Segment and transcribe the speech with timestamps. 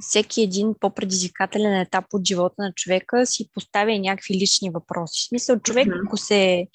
[0.00, 5.20] всеки един по-предизвикателен етап от живота на човека си поставя някакви лични въпроси.
[5.20, 6.06] В смисъл, човек, mm-hmm.
[6.06, 6.66] ако се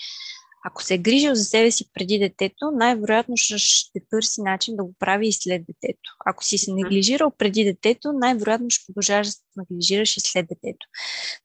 [0.67, 4.83] ако се е грижил за себе си преди детето, най-вероятно ще, ще търси начин да
[4.83, 6.11] го прави и след детето.
[6.25, 10.87] Ако си се неглижирал преди детето, най-вероятно ще продължаваш да се неглижираш и след детето.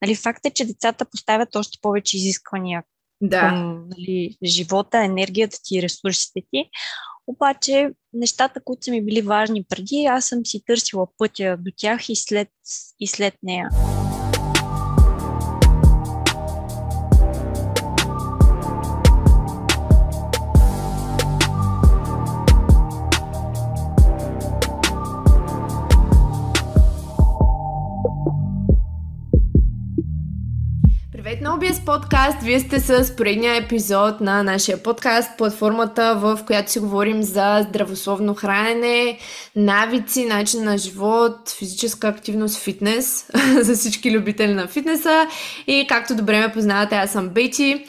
[0.03, 2.83] Нали, факт е, че децата поставят още повече изисквания
[3.21, 3.41] да.
[3.41, 6.65] към нали, живота, енергията ти и ресурсите ти.
[7.31, 12.09] Обаче нещата, които са ми били важни преди, аз съм си търсила пътя до тях
[12.09, 12.49] и след,
[13.01, 13.69] и след нея.
[31.31, 32.43] Здравейте на OBS подкаст!
[32.43, 38.35] Вие сте с поредния епизод на нашия подкаст, платформата, в която си говорим за здравословно
[38.35, 39.19] хранене,
[39.57, 43.27] навици, начин на живот, физическа активност, фитнес,
[43.61, 45.27] за всички любители на фитнеса.
[45.67, 47.87] И както добре ме познавате, аз съм Бейти.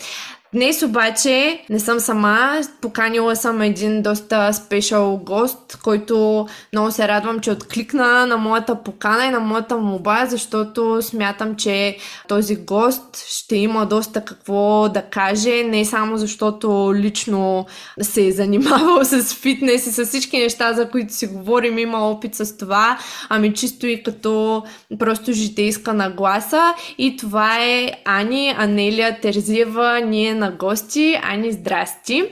[0.54, 7.40] Днес обаче не съм сама, поканила съм един доста спешъл гост, който много се радвам,
[7.40, 13.56] че откликна на моята покана и на моята моба, защото смятам, че този гост ще
[13.56, 17.66] има доста какво да каже, не само защото лично
[18.02, 22.36] се е занимавал с фитнес и с всички неща, за които си говорим, има опит
[22.36, 22.98] с това,
[23.30, 24.64] ами чисто и като
[25.00, 26.74] просто житейска нагласа.
[26.98, 31.20] И това е Ани Анелия Терзиева, ние на гости.
[31.24, 32.24] Ани, здрасти!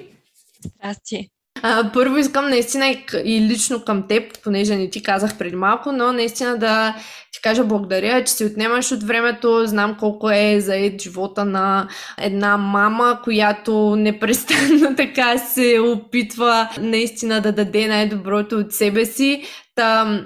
[0.65, 1.29] Здрасти!
[1.61, 5.91] А, първо искам наистина и, и лично към теб, понеже не ти казах преди малко,
[5.91, 6.95] но наистина да
[7.31, 9.63] ти кажа благодаря, че си отнемаш от времето.
[9.65, 17.51] Знам колко е заед живота на една мама, която непрестанно така се опитва наистина да
[17.51, 19.43] даде най-доброто от себе си.
[19.75, 20.21] Та,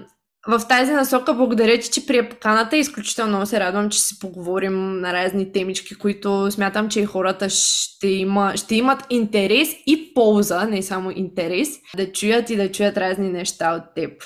[0.47, 2.77] в тази насока благодаря ти, че прия поканата.
[2.77, 7.49] Изключително много се радвам, че си поговорим на разни темички, които смятам, че и хората
[7.49, 12.97] ще, има, ще имат интерес и полза, не само интерес, да чуят и да чуят
[12.97, 14.23] разни неща от теб.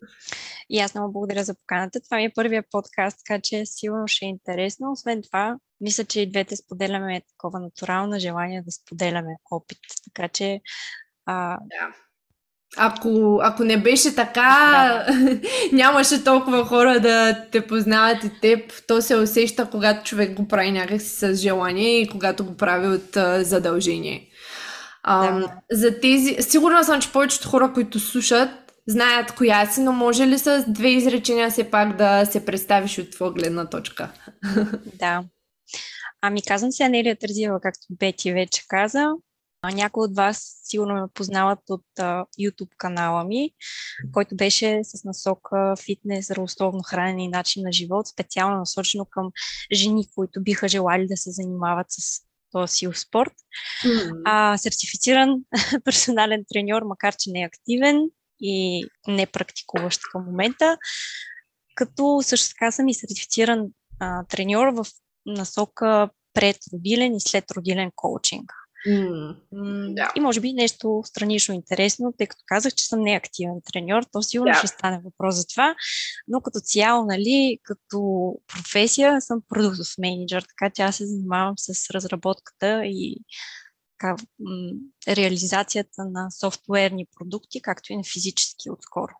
[0.69, 1.99] И аз много благодаря за поканата.
[1.99, 4.91] Това ми е първия подкаст, така че сигурно ще е интересно.
[4.91, 9.79] Освен това, мисля, че и двете споделяме такова натурално желание да споделяме опит.
[10.13, 10.59] Така че
[11.25, 11.93] а, да
[12.77, 15.39] ако, ако не беше така, да.
[15.71, 18.73] нямаше толкова хора да те познават и теб.
[18.87, 23.15] То се усеща, когато човек го прави някакси с желание и когато го прави от
[23.15, 24.29] uh, задължение.
[25.07, 25.51] Um, да.
[25.71, 26.37] За тези...
[26.39, 28.49] Сигурна съм, че повечето хора, които слушат,
[28.87, 33.11] знаят коя си, но може ли с две изречения все пак да се представиш от
[33.11, 34.09] твоя гледна точка?
[34.99, 35.23] Да.
[36.21, 39.09] Ами казвам се Анелия Тързиева, както Бети вече каза.
[39.63, 43.51] Някои от вас сигурно ме познават от а, YouTube канала ми,
[44.11, 49.31] който беше с насока фитнес, здравословно хранене и начин на живот, специално насочено към
[49.73, 53.33] жени, които биха желали да се занимават с този сил спорт.
[53.85, 54.21] Mm-hmm.
[54.25, 55.35] А, сертифициран
[55.83, 58.01] персонален треньор, макар че не е активен
[58.39, 60.77] и не практикуващ към момента,
[61.75, 63.67] като също така съм и сертифициран
[63.99, 64.85] а, треньор в
[65.25, 68.53] насока предродилен и следродилен коучинг.
[68.87, 70.11] Mm, да.
[70.15, 74.53] И може би нещо странично интересно, тъй като казах, че съм неактивен треньор, то сигурно
[74.53, 74.57] да.
[74.57, 75.75] ще стане въпрос за това,
[76.27, 81.89] но като цяло, нали, като професия съм продуктов менеджер, така че аз се занимавам с
[81.89, 83.17] разработката и
[83.99, 84.71] така, м-
[85.07, 89.13] реализацията на софтуерни продукти, както и на физически отскоро.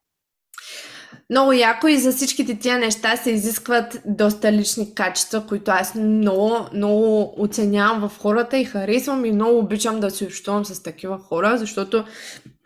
[1.29, 6.57] Много яко и за всичките тия неща се изискват доста лични качества, които аз много,
[6.73, 11.57] много оценявам в хората и харесвам и много обичам да се общувам с такива хора,
[11.57, 12.03] защото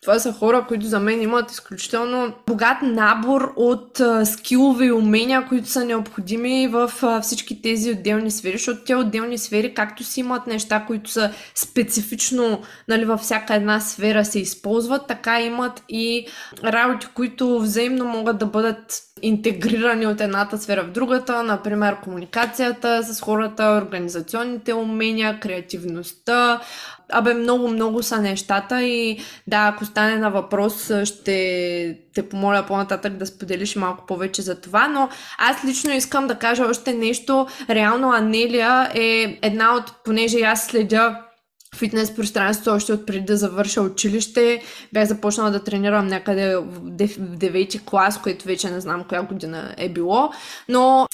[0.01, 5.45] това са хора, които за мен имат изключително богат набор от а, скилове и умения,
[5.47, 10.19] които са необходими в а, всички тези отделни сфери, защото те отделни сфери, както си
[10.19, 16.27] имат неща, които са специфично нали, във всяка една сфера се използват, така имат и
[16.63, 23.21] работи, които взаимно могат да бъдат интегрирани от едната сфера в другата, например комуникацията с
[23.21, 26.61] хората, организационните умения, креативността,
[27.11, 33.25] Абе, много-много са нещата и да, ако стане на въпрос, ще те помоля по-нататък да
[33.25, 37.47] споделиш малко повече за това, но аз лично искам да кажа още нещо.
[37.69, 41.15] Реално Анелия е една от, понеже аз следя
[41.75, 44.61] фитнес пространството още от преди да завърша училище.
[44.93, 49.89] Бях започнала да тренирам някъде в 9 клас, което вече не знам коя година е
[49.89, 50.31] било.
[50.69, 51.07] Но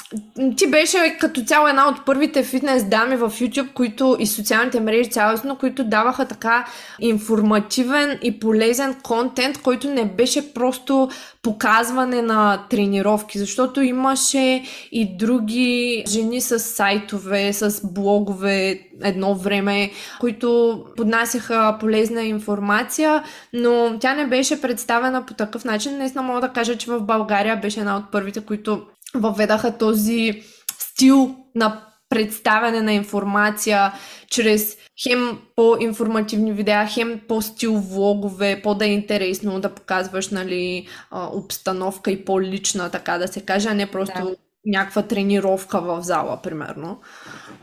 [0.57, 5.09] ти беше като цяло една от първите фитнес дами в YouTube, които и социалните мрежи
[5.09, 6.68] цялостно, които даваха така
[7.00, 11.10] информативен и полезен контент, който не беше просто
[11.48, 20.80] показване на тренировки, защото имаше и други жени с сайтове, с блогове едно време, които
[20.98, 23.24] поднасяха полезна информация,
[23.54, 25.98] но тя не беше представена по такъв начин.
[25.98, 28.82] Наистина мога да кажа, че в България беше една от първите, които
[29.16, 30.42] въведаха този
[30.80, 33.94] стил на представяне на информация
[34.30, 42.25] чрез хем по-информативни видеа, хем по-стил влогове, по-да е интересно да показваш нали, обстановка и
[42.25, 44.36] по-лична, така да се каже, а не просто да.
[44.65, 47.00] някаква тренировка в зала, примерно.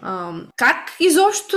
[0.03, 1.57] А, как изобщо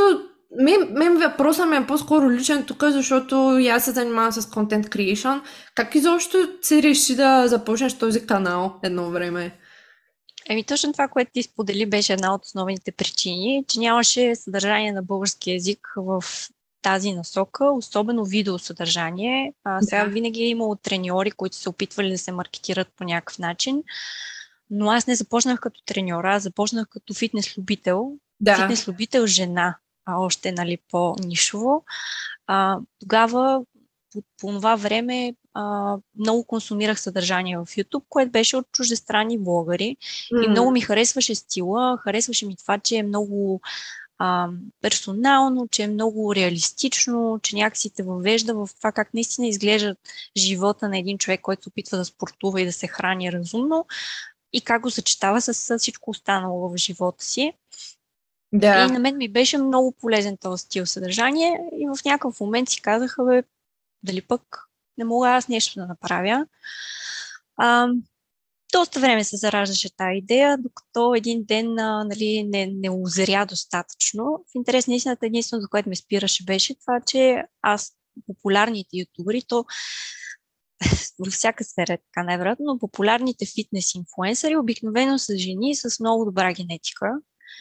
[0.59, 4.85] мен, мен въпросът ми е по-скоро личен тук, защото и аз се занимавам с контент
[4.85, 5.41] creation.
[5.75, 9.51] Как изобщо се реши да започнеш този канал едно време?
[10.49, 15.03] Еми точно това, което ти сподели, беше една от основните причини, че нямаше съдържание на
[15.03, 16.23] български язик в
[16.81, 19.53] тази насока, особено видеосъдържание.
[19.63, 20.11] А, сега да.
[20.11, 23.83] винаги е имало треньори, които са опитвали да се маркетират по някакъв начин,
[24.69, 28.11] но аз не започнах като треньор, аз започнах като фитнес-любител.
[28.39, 28.55] Да.
[28.55, 31.83] Фитнес-любител жена, а още нали, по-нишово.
[32.47, 33.61] А, тогава
[34.11, 39.97] по, по това време а, много консумирах съдържание в YouTube, което беше от чуждестранни блогъри.
[40.33, 40.45] Mm.
[40.45, 43.61] И много ми харесваше стила, харесваше ми това, че е много
[44.17, 44.49] а,
[44.81, 49.95] персонално, че е много реалистично, че някакси те въвежда в това как наистина изглежда
[50.37, 53.85] живота на един човек, който се опитва да спортува и да се храни разумно
[54.53, 57.53] и как го съчетава с, с всичко останало в живота си.
[58.53, 58.85] Да.
[58.89, 62.81] И на мен ми беше много полезен този стил съдържание и в някакъв момент си
[62.81, 63.43] казаха, бе,
[64.03, 64.41] дали пък
[64.97, 66.45] не мога аз нещо да направя.
[67.57, 67.87] А,
[68.73, 74.23] доста време се зараждаше тази идея, докато един ден а, нали, не, не озря достатъчно.
[74.23, 77.91] В интерес на истината, единственото, което ме спираше, беше това, че аз,
[78.27, 79.65] популярните ютубери, то
[81.19, 86.25] във всяка сфера е така най-вероятно, но популярните фитнес инфуенсъри обикновено са жени с много
[86.25, 87.05] добра генетика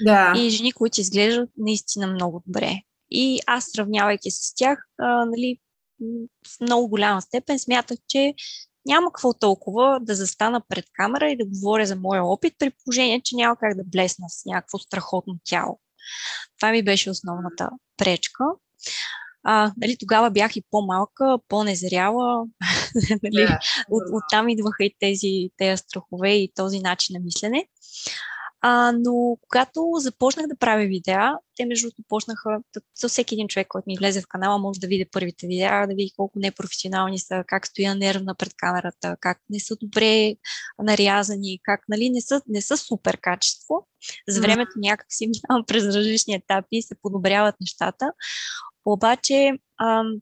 [0.01, 0.35] да.
[0.37, 2.81] и жени, които изглеждат наистина много добре.
[3.11, 5.59] И аз, сравнявайки с тях, а, нали,
[6.49, 8.35] в много голяма степен смятах, че
[8.87, 13.21] няма какво толкова да застана пред камера и да говоря за моя опит, при положение,
[13.25, 15.81] че няма как да блесна с някакво страхотно тяло.
[16.61, 18.45] Това ми беше основната пречка.
[19.49, 22.45] А, нали, тогава бях и по-малка, по-незряла.
[23.23, 23.59] нали, yeah.
[23.91, 27.69] от, оттам идваха и тези, тези страхове и този начин на мислене.
[28.69, 32.59] А, но когато започнах да правя видеа, те между другото почнаха,
[33.01, 35.95] за всеки един човек, който ми влезе в канала, може да види първите видеа, да
[35.95, 40.35] види колко непрофесионални са, как стоя нервна пред камерата, как не са добре
[40.83, 43.87] нарязани, как нали, не, са, не са супер качество.
[44.29, 48.13] За времето някак си минавам през различни етапи и се подобряват нещата.
[48.85, 50.15] Обаче ам,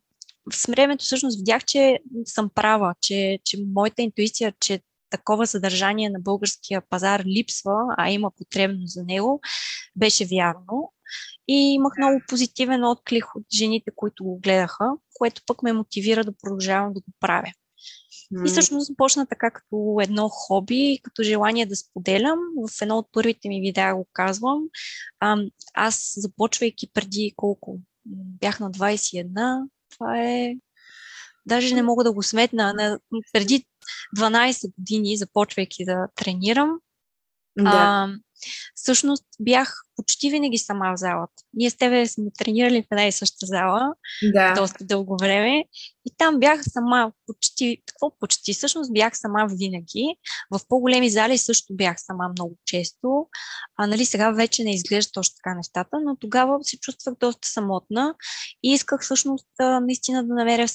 [0.53, 4.81] с времето всъщност видях, че съм права, че, че моята интуиция, че
[5.17, 9.41] такова съдържание на българския пазар липсва, а има потребност за него,
[9.97, 10.93] беше вярно.
[11.49, 16.33] И имах много позитивен отклик от жените, които го гледаха, което пък ме мотивира да
[16.43, 17.53] продължавам да го правя.
[18.47, 22.39] И всъщност започна така като едно хоби, като желание да споделям.
[22.69, 24.63] В едно от първите ми видеа го казвам.
[25.75, 27.79] аз започвайки преди колко?
[28.41, 29.69] Бях на 21.
[29.91, 30.55] Това е
[31.47, 32.99] даже не мога да го сметна.
[33.33, 33.67] преди
[34.19, 36.71] 12 години, започвайки да тренирам,
[37.59, 37.71] да.
[37.71, 38.09] А,
[38.75, 41.43] всъщност бях почти винаги сама в залата.
[41.53, 44.55] Ние с тебе сме тренирали в една и съща зала да.
[44.55, 45.65] доста дълго време
[46.07, 50.17] и там бях сама почти, какво почти, всъщност бях сама винаги.
[50.51, 53.27] В по-големи зали също бях сама много често.
[53.77, 58.15] А нали сега вече не изглежда точно така нещата, но тогава се чувствах доста самотна
[58.63, 60.69] и исках всъщност наистина да намеря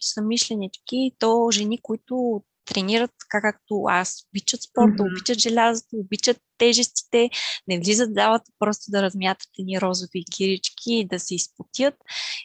[0.00, 5.12] самишленички, то жени, които тренират така както аз, обичат спорта, mm-hmm.
[5.12, 7.30] обичат желязото, обичат тежестите,
[7.68, 11.94] не влизат в залата просто да размятат ни розови гирички и да се изпотят.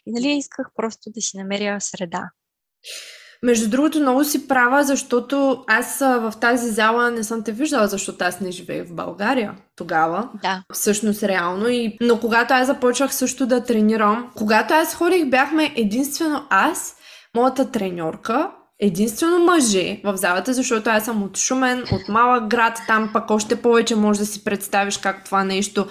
[0.06, 2.30] И нали исках просто да си намеря среда.
[3.44, 8.24] Между другото, много си права, защото аз в тази зала не съм те виждала, защото
[8.24, 10.30] аз не живея в България тогава.
[10.42, 10.64] Да.
[10.74, 11.68] Всъщност реално.
[11.68, 11.98] И...
[12.02, 16.96] Но когато аз започвах също да тренирам, когато аз ходих, бяхме единствено аз,
[17.36, 18.52] моята треньорка
[18.82, 23.56] единствено мъже в залата, защото аз съм от Шумен, от малък град, там пък още
[23.56, 25.88] повече може да си представиш как това нещо.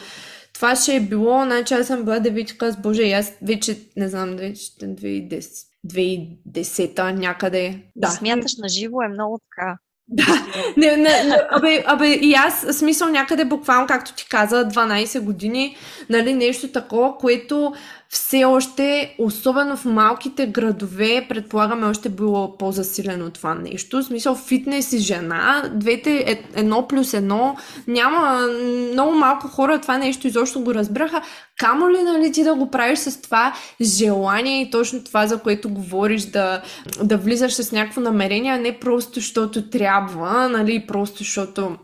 [0.55, 4.09] Това ще е било, значи аз съм била девичка с Боже, и аз вече, не
[4.09, 7.83] знам, 2010, 2010 някъде.
[7.97, 8.09] Да.
[8.09, 9.77] Смяташ на живо е много така.
[10.13, 15.21] Да, не, не, не, абе, абе, и аз, смисъл някъде буквално, както ти каза, 12
[15.21, 15.77] години,
[16.09, 17.75] нали, нещо такова, което
[18.13, 23.99] все още, особено в малките градове, предполагаме още било по-засилено това нещо.
[23.99, 28.49] В смисъл фитнес и жена, двете е, едно плюс едно, няма
[28.93, 31.23] много малко хора това нещо изобщо го разбраха.
[31.59, 35.69] Камо ли нали ти да го правиш с това желание и точно това, за което
[35.69, 36.63] говориш, да,
[37.03, 41.77] да влизаш с някакво намерение, а не просто защото трябва, нали, просто защото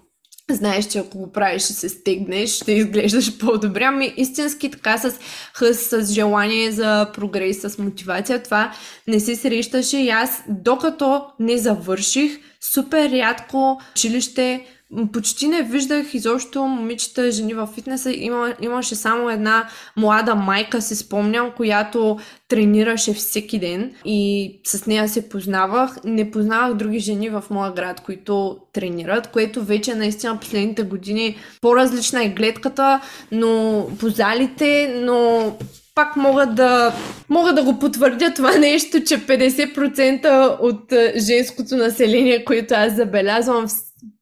[0.50, 3.85] знаеш, че ако го правиш ще се стегнеш, ще изглеждаш по-добре.
[3.85, 5.19] Ами истински така с
[5.55, 8.73] хъс, с желание за прогрес, с мотивация, това
[9.09, 14.67] не се срещаше и аз докато не завърших, супер рядко училище
[15.12, 18.12] почти не виждах изобщо момичета, жени в фитнеса.
[18.12, 25.09] Има, имаше само една млада майка, се спомням, която тренираше всеки ден и с нея
[25.09, 26.05] се познавах.
[26.05, 32.25] Не познавах други жени в моя град, които тренират, което вече наистина последните години по-различна
[32.25, 33.00] е гледката,
[33.33, 35.52] но по залите, но
[35.95, 36.95] пак мога да,
[37.28, 43.69] мога да го потвърдя това нещо, че 50% от женското население, което аз забелязвам,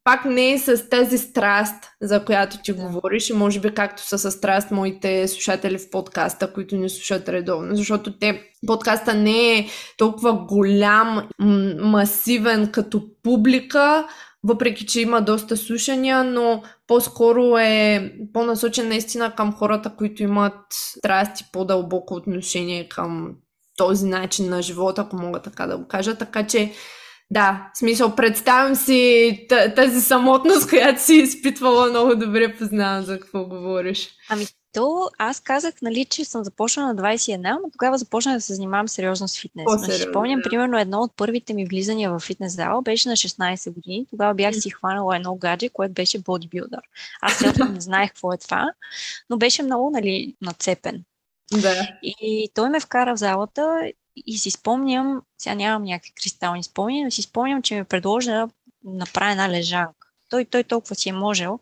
[0.04, 4.18] пак не е с тази страст, за която ти говориш и може би както са
[4.18, 9.66] с страст моите слушатели в подкаста, които ни слушат редовно, защото те подкаста не е
[9.98, 11.28] толкова голям,
[11.78, 14.06] масивен като публика,
[14.42, 21.40] въпреки че има доста слушания, но по-скоро е по-насочен наистина към хората, които имат страст
[21.40, 23.34] и по-дълбоко отношение към
[23.76, 26.14] този начин на живота, ако мога така да го кажа.
[26.14, 26.72] Така че
[27.30, 33.44] да, в смисъл, представям си тази самотност, която си изпитвала много добре, познавам за какво
[33.44, 34.10] говориш.
[34.28, 38.54] Ами то, аз казах, нали, че съм започнала на 21, но тогава започнах да се
[38.54, 39.64] занимавам сериозно с фитнес.
[39.68, 40.48] Но си спомням, да.
[40.48, 44.06] примерно, едно от първите ми влизания в фитнес зала беше на 16 години.
[44.10, 46.80] Тогава бях си хванала едно гадже, което беше бодибилдър.
[47.22, 48.72] Аз сега не знаех какво е това,
[49.30, 51.04] но беше много, нали, нацепен.
[51.52, 51.88] Да.
[52.02, 53.92] И той ме вкара в залата
[54.26, 58.48] и си спомням, сега нямам някакви кристални спомени, но си спомням, че ми предложи да
[58.84, 60.08] направя една лежанка.
[60.30, 61.58] Той, той толкова си е можел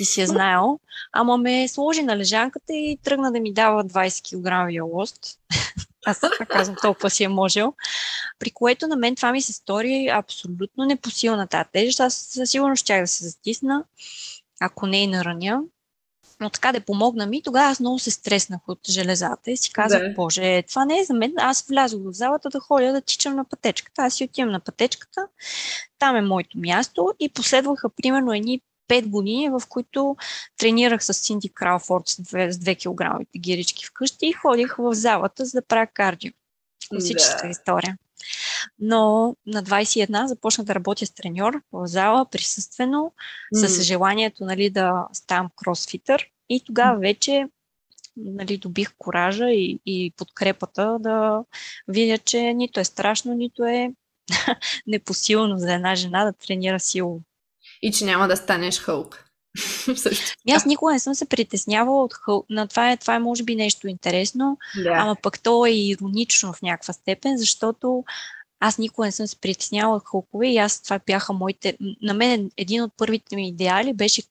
[0.00, 0.78] и си е знаел,
[1.12, 5.38] ама ме сложи на лежанката и тръгна да ми дава 20 кг лост.
[6.06, 7.74] Аз казвам, толкова си е можел.
[8.38, 12.00] При което на мен това ми се стори абсолютно непосилна тази тежест.
[12.00, 13.84] Аз със сигурност щях да се затисна,
[14.60, 15.60] ако не и нараня
[16.40, 17.42] но така да помогна ми.
[17.42, 20.14] Тогава аз много се стреснах от железата и си казах, да.
[20.14, 21.32] боже, това не е за мен.
[21.38, 24.02] Аз влязох в залата да ходя да тичам на пътечката.
[24.02, 25.28] Аз си отивам на пътечката,
[25.98, 30.16] там е моето място и последваха примерно едни 5 години, в които
[30.58, 35.60] тренирах с Синди с 2, с 2 кг гирички вкъщи и ходих в залата за
[35.60, 36.32] да правя кардио.
[36.88, 37.48] Класическа да.
[37.48, 37.96] история.
[38.78, 43.12] Но на 21 започнах да работя с треньор в зала, присъствено,
[43.54, 43.66] mm.
[43.66, 46.26] с желанието нали, да ставам кросфитър.
[46.48, 47.48] И тогава вече
[48.16, 51.44] нали, добих коража и, и подкрепата да
[51.88, 53.92] видя, че нито е страшно, нито е
[54.86, 57.20] непосилно за една жена да тренира силово.
[57.82, 59.26] И че няма да станеш хълк.
[60.50, 62.44] Аз никога не съм се притеснявала от хъл...
[62.50, 64.90] на това е, това е може би нещо интересно, да.
[64.90, 68.04] ама пък то е иронично в някаква степен, защото
[68.60, 71.76] аз никога не съм се притеснявала от хълкове и аз това бяха моите...
[72.02, 74.22] На мен един от първите ми идеали беше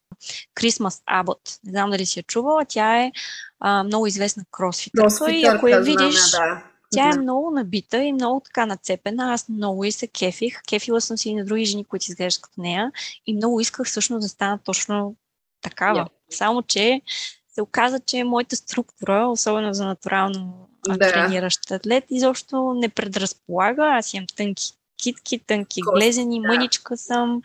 [0.55, 1.59] Christmas Abbott.
[1.63, 2.65] Не знам дали си я чувала.
[2.65, 3.11] Тя е
[3.59, 6.63] а, много известна кросфитърка и ако я видиш, да.
[6.91, 9.33] Тя е много набита и много така нацепена.
[9.33, 10.61] Аз много и се кефих.
[10.69, 12.91] Кефила съм си и на други жени, които изглеждат като нея.
[13.27, 15.15] И много исках всъщност да стана точно
[15.61, 15.99] такава.
[15.99, 16.09] Yeah.
[16.29, 17.01] Само, че
[17.55, 21.13] се оказа, че моята структура, особено за натурално да.
[21.13, 23.83] трениращ атлет, изобщо не предразполага.
[23.85, 24.71] Аз имам тънки
[25.03, 26.47] китки, тънки Кост, глезени, да.
[26.47, 27.41] мъничка съм,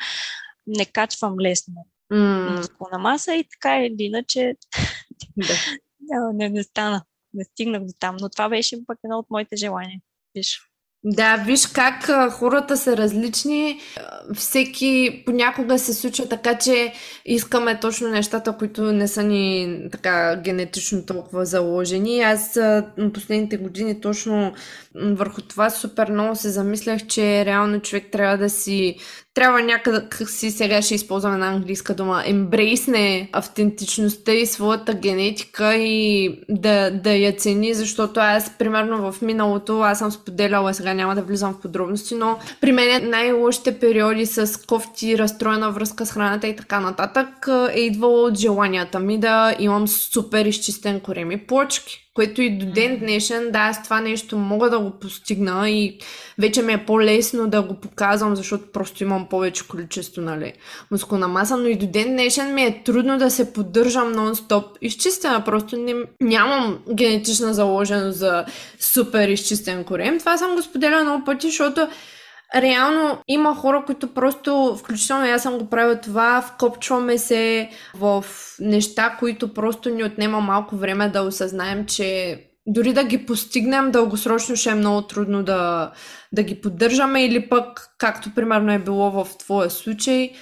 [0.66, 2.56] не качвам лесно mm.
[2.56, 4.56] мускулна маса и така или иначе
[5.36, 5.54] да.
[6.00, 9.56] не, не, не стана не стигнах до там, но това беше пък едно от моите
[9.56, 10.00] желания.
[10.34, 10.69] Виж.
[11.04, 13.80] Да, виж как хората са различни.
[14.34, 16.92] Всеки понякога се случва така, че
[17.24, 22.22] искаме точно нещата, които не са ни така генетично толкова заложени.
[22.22, 24.52] Аз а, последните години точно
[24.94, 28.96] върху това супер много се замислях, че реално човек трябва да си
[29.34, 36.34] трябва някъде си сега ще използвам една английска дума, ембрейсне автентичността и своята генетика и
[36.48, 41.22] да, да я цени, защото аз, примерно в миналото, аз съм споделяла, сега няма да
[41.22, 46.56] влизам в подробности, но при мен най-лошите периоди с кофти, разстроена връзка с храната и
[46.56, 52.58] така нататък е идвало от желанията ми да имам супер изчистен кореми плочки Което и
[52.58, 55.98] до ден днешен, да, аз това нещо мога да го постигна и
[56.38, 60.52] вече ми е по-лесно да го показвам, защото просто имам повече количество, нали,
[60.90, 65.44] мускулна маса, но и до ден днешен ми е трудно да се поддържам нон-стоп изчистена.
[65.44, 68.44] Просто не, нямам генетична заложеност за
[68.80, 70.18] супер изчистен корем.
[70.18, 71.88] Това съм го споделяла много пъти, защото
[72.56, 78.24] Реално има хора, които просто, включително аз съм го правила това, вкопчваме се в
[78.60, 84.56] неща, които просто ни отнема малко време да осъзнаем, че дори да ги постигнем дългосрочно
[84.56, 85.92] ще е много трудно да,
[86.32, 90.32] да ги поддържаме или пък, както примерно е било в твоя случай,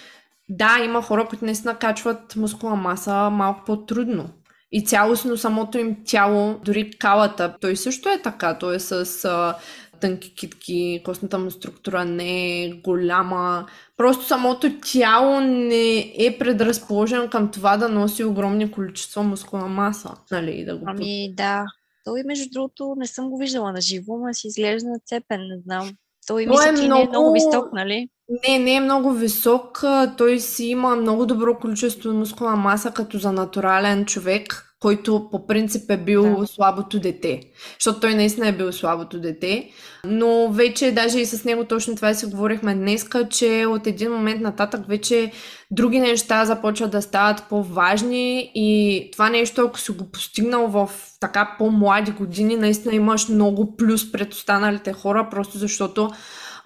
[0.48, 4.28] да, има хора, които не се накачват мускулна маса малко по-трудно.
[4.72, 8.58] И цялостно самото им тяло, дори калата, той също е така.
[8.58, 9.54] Той е с а,
[10.00, 13.66] тънки китки, костната му структура не е голяма.
[13.96, 20.10] Просто самото тяло не е предразположено към това да носи огромни количества мускулна маса.
[20.30, 21.64] Нали, да го ами да.
[22.04, 25.90] Той, между другото, не съм го виждала на живо, но си изглежда цепен, не знам.
[26.26, 26.98] Той мисля, е че много...
[26.98, 28.08] не е много висок, нали?
[28.48, 29.84] Не, не е много висок.
[30.16, 35.90] Той си има много добро количество мускулна маса, като за натурален човек който по принцип
[35.90, 36.46] е бил да.
[36.46, 37.40] слабото дете.
[37.80, 39.70] Защото той наистина е бил слабото дете.
[40.04, 44.40] Но вече, даже и с него точно това си говорихме днеска, че от един момент
[44.40, 45.32] нататък вече
[45.70, 51.54] други неща започват да стават по-важни и това нещо, ако си го постигнал в така
[51.58, 56.10] по-млади години, наистина имаш много плюс пред останалите хора, просто защото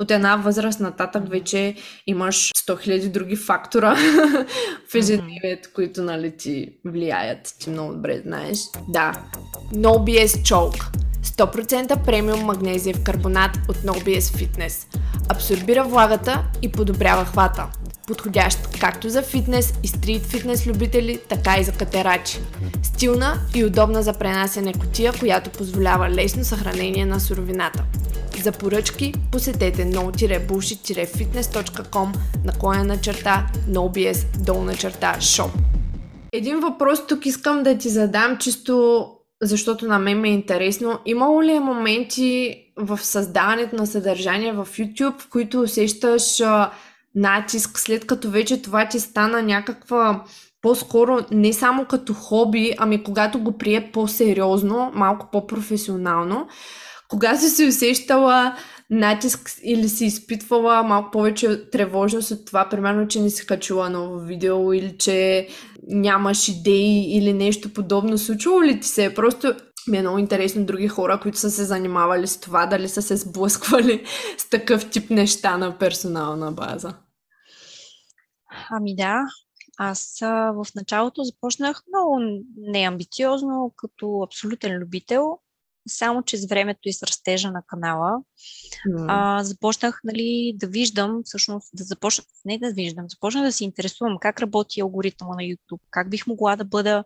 [0.03, 1.75] от една възраст нататък вече
[2.07, 3.97] имаш 100 000 други фактора
[4.91, 7.55] в ежедневието, които нали, ти влияят.
[7.59, 8.59] Ти много добре знаеш.
[8.89, 9.13] Да.
[9.75, 10.97] No BS Chalk.
[11.25, 14.99] 100% премиум магнезиев карбонат от No BS Fitness.
[15.29, 17.67] Абсорбира влагата и подобрява хвата.
[18.07, 22.39] Подходящ както за фитнес и стрит фитнес любители, така и за катерачи.
[22.83, 27.85] Стилна и удобна за пренасене котия, която позволява лесно съхранение на суровината.
[28.43, 32.09] За поръчки посетете no-bullshit-fitness.com
[32.45, 35.51] наклоня черта nobs долна черта shop.
[36.33, 39.07] Един въпрос тук искам да ти задам, чисто
[39.43, 40.99] защото на мен ме е интересно.
[41.07, 46.43] Имало ли е моменти в създаването на съдържание в YouTube, в които усещаш
[47.15, 50.25] натиск, след като вече това ти стана някаква
[50.63, 56.49] по-скоро не само като хоби, ами когато го прие по-сериозно, малко по-професионално,
[57.09, 58.57] кога си се усещала
[58.91, 64.19] натиск или си изпитвала малко повече тревожност от това, примерно, че не си качила ново
[64.19, 65.49] видео или че
[65.89, 68.19] нямаш идеи или нещо подобно.
[68.19, 69.15] Случвало ли ти се?
[69.15, 69.55] Просто
[69.89, 73.17] ми е много интересно други хора, които са се занимавали с това, дали са се
[73.17, 74.05] сблъсквали
[74.39, 76.95] с такъв тип неща на персонална база.
[78.71, 79.21] Ами да,
[79.79, 82.21] аз в началото започнах много
[82.57, 85.39] неамбициозно, като абсолютен любител
[85.89, 88.23] само че с времето и с растежа на канала
[88.89, 89.07] mm.
[89.09, 94.19] а, започнах нали, да виждам, всъщност да започна, не да виждам, започнах да се интересувам
[94.21, 97.05] как работи алгоритъма на YouTube, как бих могла да бъда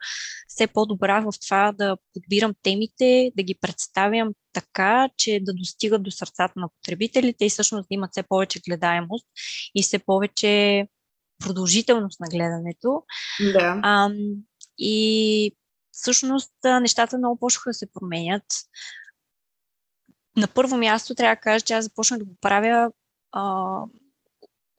[0.48, 6.11] все по-добра в това да подбирам темите, да ги представям така, че да достигат до
[6.11, 9.26] сърцата на потребителите и всъщност да имат все повече гледаемост
[9.74, 10.87] и все повече
[11.38, 13.03] продължителност на гледането.
[13.53, 13.81] Да.
[13.83, 14.11] А,
[14.79, 15.53] и
[15.92, 18.44] всъщност нещата много почнаха да се променят.
[20.37, 22.92] На първо място трябва да кажа, че аз започнах да го правя
[23.33, 23.83] а,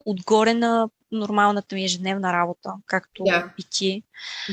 [0.04, 3.54] отгоре на нормалната ми ежедневна работа, както да.
[3.58, 4.02] и ти.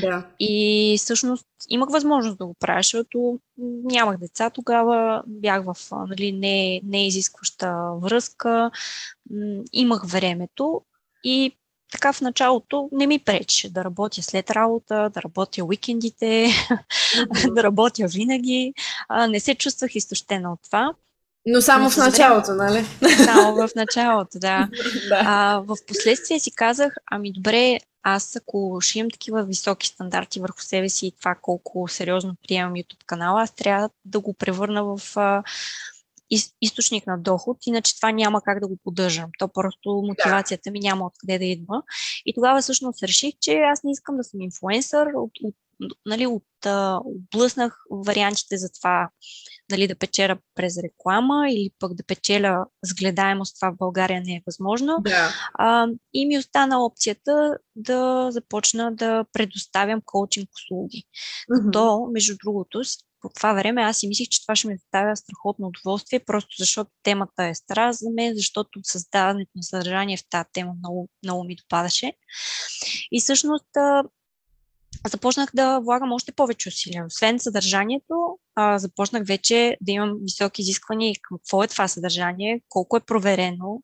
[0.00, 0.26] Да.
[0.38, 3.40] И всъщност имах възможност да го правя, защото
[3.84, 8.70] нямах деца тогава, бях в нали, не, не изискваща връзка,
[9.72, 10.82] имах времето
[11.24, 11.56] и
[11.92, 17.54] така в началото не ми пречеше да работя след работа, да работя уикендите, mm-hmm.
[17.54, 18.74] да работя винаги.
[19.08, 20.94] А, не се чувствах изтощена от това.
[21.46, 22.84] Но само в началото, нали?
[23.24, 24.68] Само в началото, да.
[25.08, 25.22] да.
[25.24, 30.60] А, в последствие си казах, ами добре, аз ако ще имам такива високи стандарти върху
[30.60, 35.16] себе си и това колко сериозно приемам YouTube канала, аз трябва да го превърна в
[35.16, 35.42] а,
[36.62, 39.30] източник на доход, иначе това няма как да го поддържам.
[39.38, 41.82] То просто мотивацията ми няма откъде да идва.
[42.26, 45.54] И тогава всъщност реших, че аз не искам да съм инфлуенсър, от, от,
[46.06, 46.44] нали, от,
[47.04, 49.10] облъснах вариантите за това
[49.70, 54.34] нали, да печеля през реклама или пък да печеля с гледаемост, това в България не
[54.34, 54.96] е възможно.
[55.00, 55.30] Да.
[55.54, 61.04] А, и ми остана опцията да започна да предоставям коучинг услуги.
[61.50, 61.64] Mm-hmm.
[61.64, 62.84] Като, между другото,
[63.26, 66.90] по това време аз си мислих, че това ще ми доставя страхотно удоволствие, просто защото
[67.02, 71.56] темата е стара за мен, защото създаването на съдържание в тази тема много, много ми
[71.56, 72.12] допадаше.
[73.12, 73.66] И всъщност
[75.08, 77.06] започнах да влагам още повече усилия.
[77.06, 82.96] Освен съдържанието, а, започнах вече да имам високи изисквания и какво е това съдържание, колко
[82.96, 83.82] е проверено,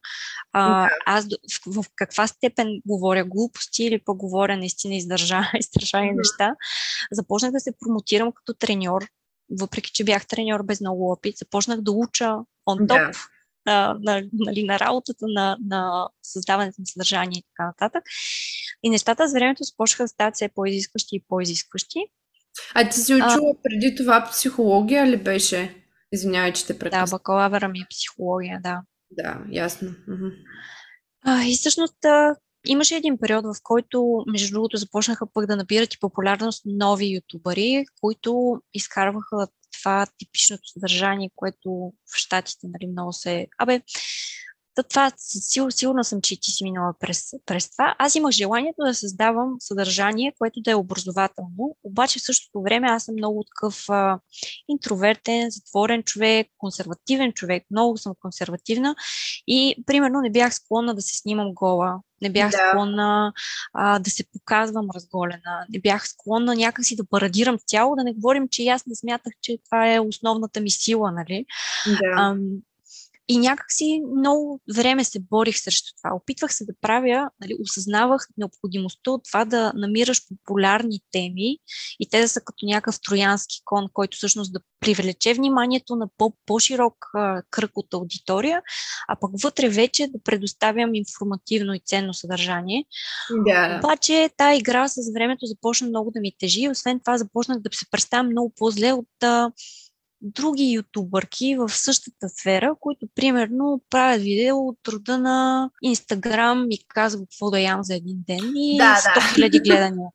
[0.53, 1.27] а, аз
[1.67, 6.55] в, в каква степен говоря глупости или пък говоря наистина издържани, издържани неща.
[7.13, 9.07] Започнах да се промотирам като треньор,
[9.61, 11.39] въпреки че бях треньор без много опит.
[11.39, 12.27] Започнах да уча
[12.69, 13.13] on top.
[13.13, 13.29] Yeah
[13.67, 18.05] на, на, нали, на работата, на, на създаването на съдържание и така нататък.
[18.83, 21.99] И нещата с времето започнаха да стават все по-изискващи и по-изискващи.
[22.75, 25.75] А ти си учила а, преди това психология ли беше?
[26.13, 27.05] Извинявай, че те прекъсна.
[27.05, 28.83] Да, бакалавъра ми е психология, да.
[29.11, 29.91] Да, ясно.
[31.25, 31.97] А, и всъщност
[32.67, 37.85] имаше един период, в който, между другото, започнаха пък да набират и популярност нови ютубъри,
[38.01, 39.49] които изкарваха
[39.79, 43.47] това типичното съдържание, което в Штатите нали, много се...
[43.59, 43.81] Абе,
[44.75, 47.95] Та това сигурно, сигурна съм, че ти си минала през, през това.
[47.99, 53.05] Аз имах желанието да създавам съдържание, което да е образователно, обаче в същото време аз
[53.05, 54.19] съм много такъв а,
[54.69, 58.95] интровертен, затворен човек, консервативен човек, много съм консервативна
[59.47, 62.69] и примерно не бях склонна да се снимам гола, не бях да.
[62.69, 63.33] склонна
[63.73, 68.49] а, да се показвам разголена, не бях склонна някакси да парадирам цяло, да не говорим,
[68.51, 71.47] че аз не смятах, че това е основната ми сила, нали?
[71.87, 72.15] Да.
[72.17, 72.37] А,
[73.29, 76.15] и някакси много време се борих срещу това.
[76.17, 81.59] Опитвах се да правя, нали, осъзнавах необходимостта от това да намираш популярни теми
[82.01, 86.09] и те да са като някакъв троянски кон, който всъщност да привлече вниманието на
[86.47, 86.95] по-широк
[87.51, 88.63] кръг от аудитория,
[89.09, 92.85] а пък вътре вече да предоставям информативно и ценно съдържание.
[93.31, 93.81] Да.
[93.85, 96.69] Обаче тази игра с времето започна много да ми тежи.
[96.69, 99.09] Освен това започнах да се представям много по-зле от
[100.23, 107.29] други ютубърки в същата сфера, които примерно правят видео от рода на Инстаграм и казват
[107.31, 109.63] какво да ям за един ден и да, 100 хиляди да.
[109.63, 110.09] гледания.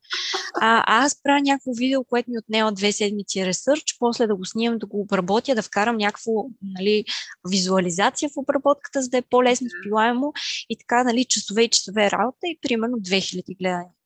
[0.60, 4.78] А, аз правя някакво видео, което ми отнема две седмици ресърч, после да го снимам,
[4.78, 7.04] да го обработя, да вкарам някакво нали,
[7.50, 10.32] визуализация в обработката, за да е по-лесно спилаемо
[10.70, 13.97] и така нали, часове и часове работа и примерно 2000 гледания.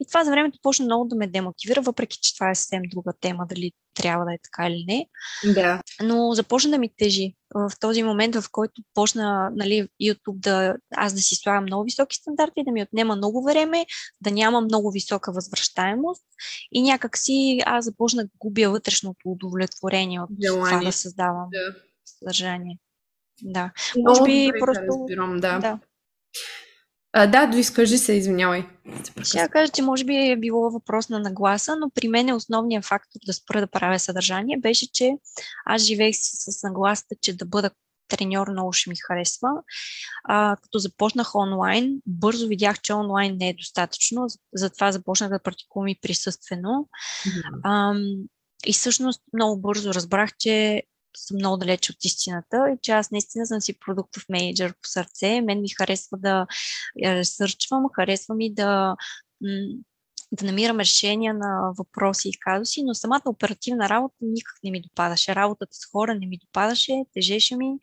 [0.00, 3.12] И това за времето почна много да ме демотивира, въпреки че това е съвсем друга
[3.20, 5.06] тема, дали трябва да е така или не.
[5.54, 5.82] Да.
[6.02, 11.14] Но започна да ми тежи в този момент, в който почна нали, YouTube да аз
[11.14, 13.86] да си слагам много високи стандарти, да ми отнема много време,
[14.20, 16.24] да няма много висока възвръщаемост
[16.72, 20.78] и някак си аз започнах да губя вътрешното удовлетворение от Желание.
[20.78, 21.74] това да създавам да.
[22.04, 22.78] съдържание.
[23.42, 23.72] Да.
[23.96, 24.82] Много Може би просто.
[24.82, 25.58] Разбирам, да.
[25.58, 25.78] да.
[27.12, 28.66] А, да, доизкажи се, извинявай.
[29.22, 33.18] Ще кажа, че може би е било въпрос на нагласа, но при мен основният фактор
[33.26, 35.12] да спра да правя съдържание беше, че
[35.66, 37.70] аз живеех си с нагласата, че да бъда
[38.08, 39.48] треньор много ще ми харесва.
[40.24, 45.88] А, като започнах онлайн, бързо видях, че онлайн не е достатъчно, затова започнах да практикувам
[45.88, 46.88] и присъствено.
[47.26, 47.60] Mm-hmm.
[47.64, 47.94] А,
[48.66, 50.82] и всъщност много бързо разбрах, че
[51.16, 55.40] съм много далеч от истината и че аз наистина съм си продуктов менеджер по сърце.
[55.40, 56.46] Мен ми харесва да
[57.04, 58.96] ресърчвам, харесва ми да,
[60.32, 65.34] да намирам решения на въпроси и казуси, но самата оперативна работа никак не ми допадаше.
[65.34, 67.78] Работата с хора не ми допадаше, тежеше ми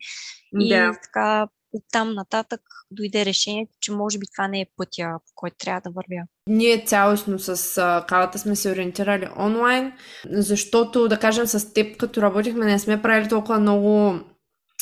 [0.60, 0.92] и да.
[1.02, 2.60] така оттам нататък
[2.90, 6.22] дойде решението, че може би това не е пътя, по който трябва да вървя.
[6.48, 9.92] Ние цялостно с калата сме се ориентирали онлайн,
[10.30, 14.20] защото, да кажем, с теб, като работихме, не сме правили толкова много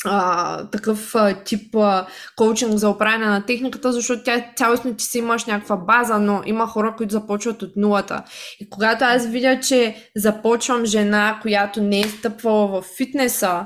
[0.05, 5.17] а, такъв а, тип а, коучинг за управяне на техниката, защото тя цялостно ти си
[5.17, 8.23] имаш някаква база, но има хора, които започват от нулата.
[8.59, 13.65] И когато аз видя, че започвам жена, която не е стъпвала в фитнеса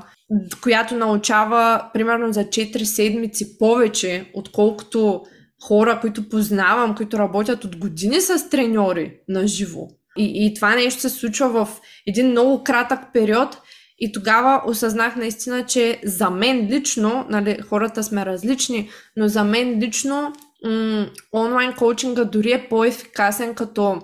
[0.62, 5.22] която научава примерно за 4 седмици повече, отколкото
[5.62, 9.88] хора, които познавам, които работят от години с треньори на живо.
[10.18, 13.58] И, и това нещо се случва в един много кратък период
[13.98, 19.78] и тогава осъзнах наистина, че за мен лично, нали, хората сме различни, но за мен
[19.78, 20.32] лично
[20.64, 24.00] м- онлайн коучинга дори е по-ефикасен като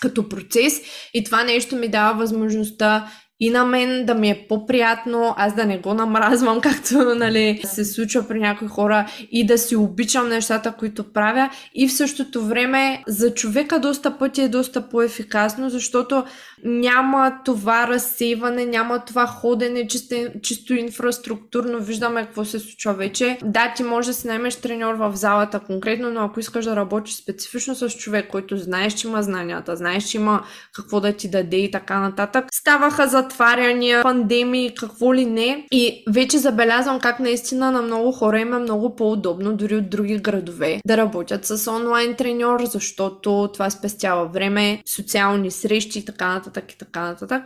[0.00, 0.80] като процес
[1.14, 3.10] и това нещо ми дава възможността
[3.44, 7.84] и на мен да ми е по-приятно, аз да не го намразвам, както нали, се
[7.84, 13.02] случва при някои хора и да си обичам нещата, които правя и в същото време
[13.06, 16.24] за човека доста пъти е доста по-ефикасно, защото
[16.64, 23.38] няма това разсейване, няма това ходене чисто, чисто инфраструктурно, виждаме какво се случва вече.
[23.44, 27.14] Да, ти може да си наймеш треньор в залата конкретно, но ако искаш да работиш
[27.14, 31.56] специфично с човек, който знаеш, че има знанията, знаеш, че има какво да ти даде
[31.56, 35.66] и така нататък, ставаха за затваряния, пандемии, какво ли не.
[35.72, 40.16] И вече забелязвам как наистина на много хора им е много по-удобно, дори от други
[40.16, 46.72] градове, да работят с онлайн треньор, защото това спестява време, социални срещи и така нататък
[46.72, 47.42] и така нататък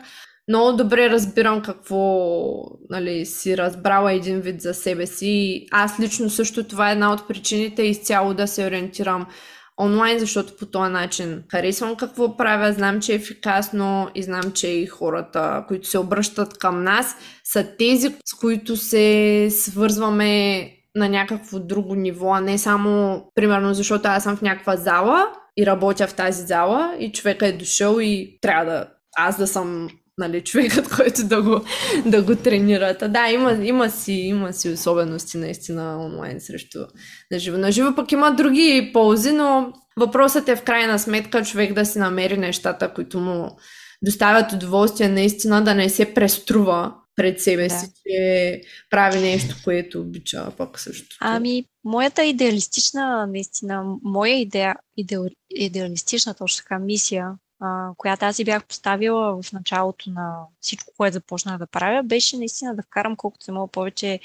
[0.49, 2.25] много добре разбирам какво
[2.91, 5.67] нали, си разбрала един вид за себе си.
[5.71, 9.27] Аз лично също това е една от причините изцяло да се ориентирам
[9.81, 14.69] онлайн, защото по този начин харесвам какво правя, знам, че е ефикасно и знам, че
[14.69, 20.65] и хората, които се обръщат към нас, са тези, с които се свързваме
[20.95, 25.67] на някакво друго ниво, а не само, примерно, защото аз съм в някаква зала и
[25.67, 30.45] работя в тази зала и човека е дошъл и трябва да аз да съм нали,
[30.45, 31.61] човекът, който да го,
[32.07, 32.99] да го тренира.
[32.99, 36.79] Та, да, има, има, си, има си особености наистина онлайн срещу
[37.31, 37.59] на живо.
[37.59, 41.99] На живо пък има други ползи, но въпросът е в крайна сметка човек да си
[41.99, 43.57] намери нещата, които му
[44.03, 47.75] доставят удоволствие наистина да не се преструва пред себе да.
[47.75, 51.17] си, че прави нещо, което обича пък също.
[51.21, 58.45] Ами, моята идеалистична, наистина, моя идея, идеал, идеалистична точно така мисия а, която аз си
[58.45, 63.45] бях поставила в началото на всичко, което започнах да правя, беше наистина да вкарам колкото
[63.45, 64.21] се мога повече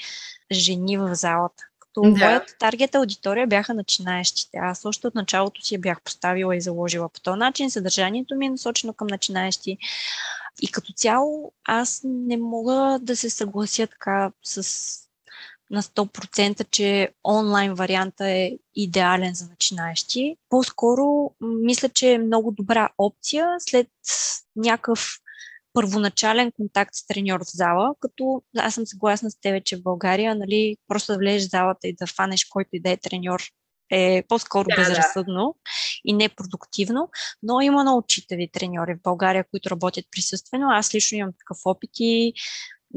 [0.52, 1.64] жени в залата.
[1.78, 2.08] Като да.
[2.08, 4.58] моята таргет аудитория бяха начинаещите.
[4.58, 7.70] Аз още от началото си я бях поставила и заложила по този начин.
[7.70, 9.78] Съдържанието ми е насочено към начинаещи.
[10.62, 15.03] И като цяло аз не мога да се съглася така с
[15.74, 20.36] на 100%, че онлайн варианта е идеален за начинаещи.
[20.48, 23.88] По-скоро мисля, че е много добра опция след
[24.56, 25.18] някакъв
[25.72, 30.34] първоначален контакт с треньор в зала, като аз съм съгласна с тебе, че в България,
[30.34, 33.42] нали, просто да влезеш в залата и да фанеш който и да е треньор
[33.90, 35.70] е по-скоро да, безразсъдно да.
[36.04, 37.10] и непродуктивно,
[37.42, 40.66] но има много читави треньори в България, които работят присъствено.
[40.70, 42.32] Аз лично имам такъв опит и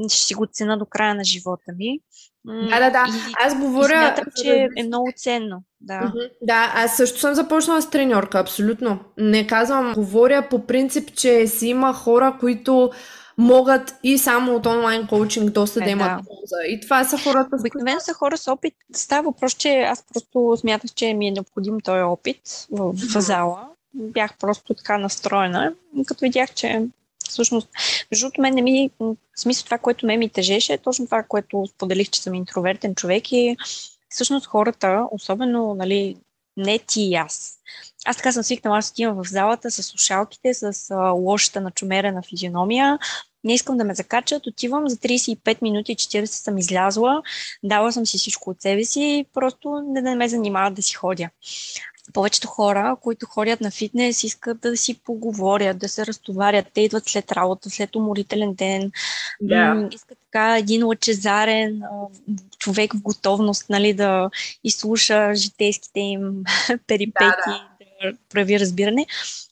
[0.08, 2.00] ще си го цена до края на живота ми.
[2.48, 3.06] Да, да, да.
[3.08, 3.94] И, аз говоря.
[3.94, 5.62] И смятам, че е много ценно.
[5.80, 6.12] Да.
[6.42, 8.98] да, аз също съм започнала с треньорка, абсолютно.
[9.18, 12.90] Не казвам, говоря по принцип, че си има хора, които
[13.38, 16.56] могат и само от онлайн коучинг доста е, да имат полза.
[16.68, 17.56] И това са хората.
[17.60, 18.74] Обикновено са хора с опит.
[18.94, 23.68] Става въпрос, че аз просто смятах, че ми е необходим този опит в, в зала.
[23.94, 25.72] Бях просто така настроена,
[26.06, 26.82] като видях, че
[27.28, 27.68] всъщност,
[28.10, 31.66] между мен не ми, в смисъл това, което ме ми тежеше, е точно това, което
[31.66, 33.56] споделих, че съм интровертен човек и
[34.08, 36.16] всъщност хората, особено, нали,
[36.56, 37.58] не ти и аз.
[38.04, 42.98] Аз така съм свикнала, аз отивам в залата с слушалките, с а, лошата начумерена физиономия,
[43.44, 47.22] не искам да ме закачат, отивам за 35 минути 40 съм излязла,
[47.62, 51.30] дала съм си всичко от себе си, просто не да ме занимават да си ходя
[52.12, 56.66] повечето хора, които ходят на фитнес, искат да си поговорят, да се разтоварят.
[56.74, 58.92] Те идват след работа, след уморителен ден.
[59.42, 59.94] Yeah.
[59.94, 61.82] Искат така един лъчезарен
[62.58, 64.30] човек в готовност нали, да
[64.64, 66.42] изслуша житейските им
[66.86, 67.68] перипети, да,
[68.02, 68.12] да.
[68.12, 69.06] да прави разбиране.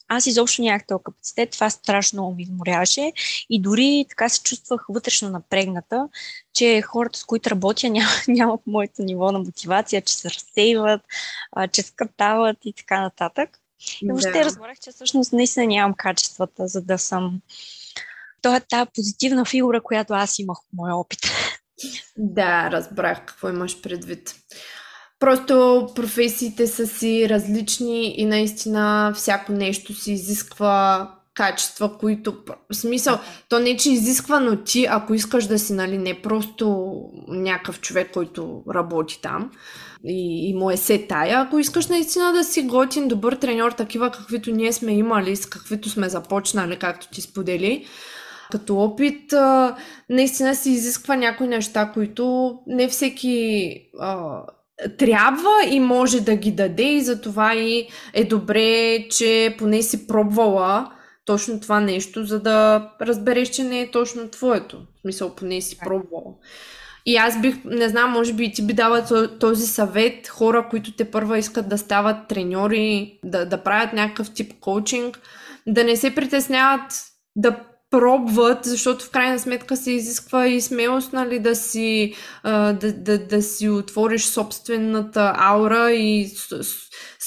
[0.08, 3.12] Аз изобщо нямах този капацитет, това страшно много ми изморяваше
[3.50, 6.08] и дори така се чувствах вътрешно напрегната,
[6.54, 11.00] че хората, с които работя, нямат няма моето ниво на мотивация, че се разсейват,
[11.52, 13.58] а, че скъртават и така нататък.
[14.02, 14.44] И въобще да.
[14.44, 17.40] разбрах, че всъщност наистина нямам качествата, за да съм
[18.42, 21.18] това е тази позитивна фигура, която аз имах в моя опит.
[22.16, 24.34] Да, разбрах какво имаш предвид.
[25.20, 32.36] Просто професиите са си различни и наистина всяко нещо си изисква качества, които...
[32.72, 36.94] В смисъл, то не, че изисква, но ти, ако искаш да си, нали, не просто
[37.28, 39.50] някакъв човек, който работи там
[40.04, 44.10] и, и му е се тая, ако искаш наистина да си готин, добър треньор, такива
[44.10, 47.86] каквито ние сме имали, с каквито сме започнали, както ти сподели,
[48.50, 49.34] като опит,
[50.10, 53.72] наистина си изисква някои неща, които не всеки
[54.98, 60.92] трябва и може да ги даде и затова и е добре, че поне си пробвала
[61.24, 64.76] точно това нещо, за да разбереш, че не е точно твоето.
[64.76, 66.34] В смисъл, поне си пробвала.
[67.06, 71.10] И аз бих, не знам, може би ти би дала този съвет хора, които те
[71.10, 75.20] първа искат да стават треньори, да, да правят някакъв тип коучинг,
[75.66, 76.92] да не се притесняват
[77.36, 77.60] да
[77.90, 83.42] пробват, защото в крайна сметка се изисква и смелост, нали, да си, да, да, да
[83.42, 86.30] си отвориш собствената аура и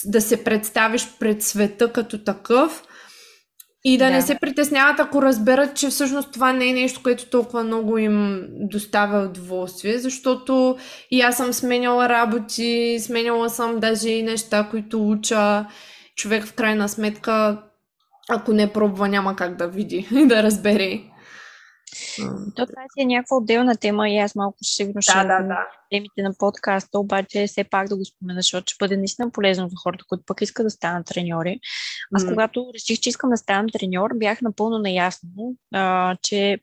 [0.05, 2.83] да се представиш пред света като такъв.
[3.83, 7.29] И да, да не се притесняват, ако разберат, че всъщност това не е нещо, което
[7.29, 10.77] толкова много им доставя удоволствие, защото
[11.11, 15.65] и аз съм сменяла работи, сменяла съм даже и неща, които уча.
[16.15, 17.61] Човек в крайна сметка
[18.29, 21.01] ако не пробва, няма как да види и да разбере.
[22.55, 25.67] То това си е някаква отделна тема и аз малко сигурно ще да, да, да.
[25.91, 29.75] темите на подкаста, обаче все пак да го спомена, защото ще бъде наистина полезно за
[29.83, 31.59] хората, които пък искат да станат треньори.
[32.15, 32.29] Аз mm.
[32.29, 36.59] когато реших, че искам да ставам треньор, бях напълно наясно, а, че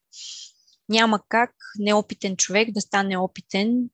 [0.89, 3.89] няма как неопитен човек да стане опитен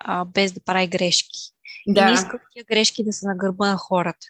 [0.00, 1.52] а, без да прави грешки.
[1.86, 2.00] Да.
[2.00, 4.26] И не исках тия грешки да са на гърба на хората.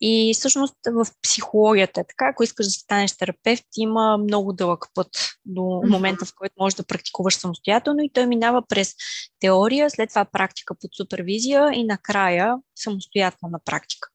[0.00, 5.08] И всъщност в психологията е така, ако искаш да станеш терапевт, има много дълъг път
[5.44, 8.94] до момента, в който можеш да практикуваш самостоятелно и той минава през
[9.40, 14.08] теория, след това практика под супервизия и накрая самостоятелна практика.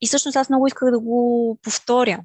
[0.00, 2.20] И всъщност аз много исках да го повторя.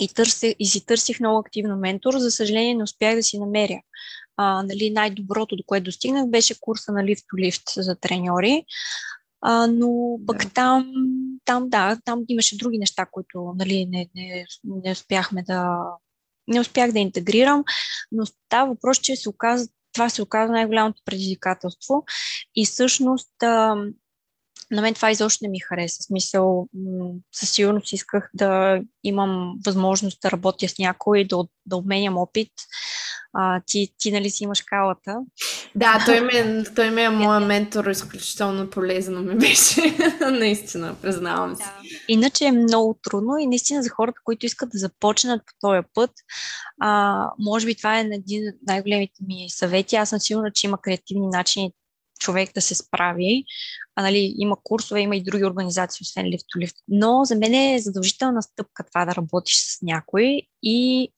[0.00, 2.18] И, търси, и си търсих много активно ментор.
[2.18, 3.80] За съжаление не успях да си намеря.
[4.36, 8.64] А, нали, най-доброто, до което достигнах, беше курса на Lift to Lift за треньори.
[9.42, 10.50] А, но пък да.
[10.50, 10.92] там,
[11.44, 15.78] там, да, там имаше други неща, които нали, не, не, не успяхме да.
[16.48, 17.64] Не успях да интегрирам,
[18.12, 22.04] но става въпрос, че се оказа, това се оказа най-голямото предизвикателство.
[22.54, 23.76] И всъщност а,
[24.70, 26.02] на мен това изобщо не ми хареса.
[26.02, 26.68] Смисъл,
[27.32, 32.52] със сигурност исках да имам възможност да работя с някой, да, да обменям опит.
[33.34, 35.16] А, ти, ти, нали си имаш калата.
[35.74, 39.96] Да, той ми, той ми е моя ментор, изключително полезно ми беше.
[40.30, 41.62] наистина, признавам се.
[41.62, 41.72] Да.
[42.08, 46.10] Иначе е много трудно и наистина за хората, които искат да започнат по този път,
[46.80, 49.96] а, може би това е един от най-големите ми съвети.
[49.96, 51.72] Аз съм сигурна, че има креативни начини
[52.22, 53.44] човек да се справи.
[53.96, 56.76] А, нали, има курсове, има и други организации, освен Lift to Lift.
[56.88, 61.08] Но за мен е задължителна стъпка това да работиш с някой и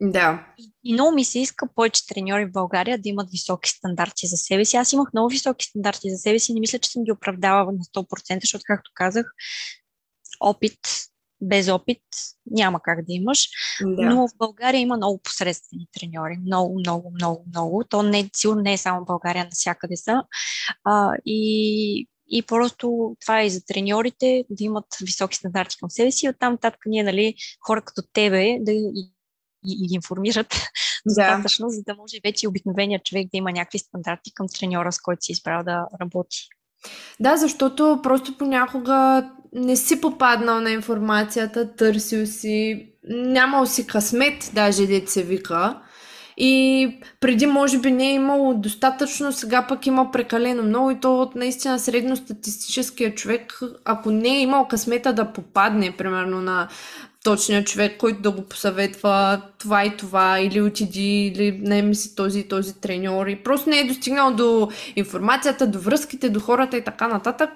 [0.00, 0.46] да.
[0.84, 4.64] И, много ми се иска повече треньори в България да имат високи стандарти за себе
[4.64, 4.76] си.
[4.76, 7.72] Аз имах много високи стандарти за себе си и не мисля, че съм ги оправдала
[7.72, 9.26] на 100%, защото, както казах,
[10.40, 10.78] опит
[11.40, 12.02] без опит
[12.46, 13.48] няма как да имаш.
[13.80, 14.02] Да.
[14.02, 16.36] Но в България има много посредствени треньори.
[16.46, 17.84] Много, много, много, много.
[17.88, 20.22] То не, сигурно не е само в България, навсякъде са.
[20.84, 26.10] А, и, и просто това е и за треньорите да имат високи стандарти към себе
[26.10, 26.26] си.
[26.26, 27.34] И оттам татък ние, нали,
[27.66, 28.72] хора като тебе, да
[29.66, 30.46] и, и ги информират
[31.06, 31.14] да.
[31.26, 35.24] достатъчно, за да може вече обикновеният човек да има някакви стандарти към треньора, с който
[35.24, 36.48] си избрал да работи.
[37.20, 44.86] Да, защото просто понякога не си попаднал на информацията, търсил си, нямал си късмет, даже
[44.86, 45.80] дете се вика.
[46.36, 46.88] И
[47.20, 51.34] преди може би не е имало достатъчно, сега пък има прекалено много и то от
[51.34, 56.68] наистина средностатистическия човек, ако не е имал късмета да попадне, примерно на
[57.24, 62.40] точния човек, който да го посъветва това и това, или отиди, или наеми си този
[62.40, 63.26] и този треньор.
[63.26, 67.50] И просто не е достигнал до информацията, до връзките, до хората и така нататък,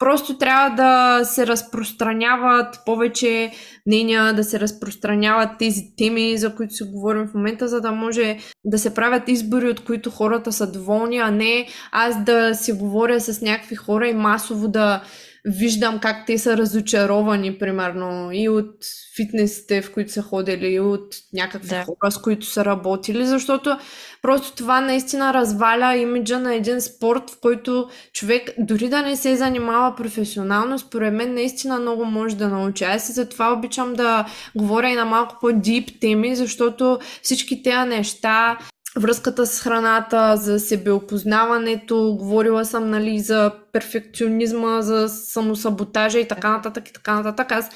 [0.00, 3.52] Просто трябва да се разпространяват повече
[3.86, 8.38] мнения, да се разпространяват тези теми, за които си говорим в момента, за да може
[8.64, 13.20] да се правят избори, от които хората са доволни, а не аз да си говоря
[13.20, 15.02] с някакви хора и масово да
[15.44, 18.76] виждам как те са разочаровани, примерно, и от
[19.16, 21.84] фитнесите, в които са ходили, и от някакви да.
[21.84, 23.78] хора, с които са работили, защото
[24.22, 29.36] просто това наистина разваля имиджа на един спорт, в който човек, дори да не се
[29.36, 32.84] занимава професионално, според мен наистина много може да научи.
[32.84, 34.26] Аз и затова обичам да
[34.56, 38.58] говоря и на малко по-дип теми, защото всички тези неща
[38.96, 46.88] връзката с храната, за себеопознаването, говорила съм нали, за перфекционизма, за самосаботажа и така нататък
[46.88, 47.52] и така нататък.
[47.52, 47.70] Аз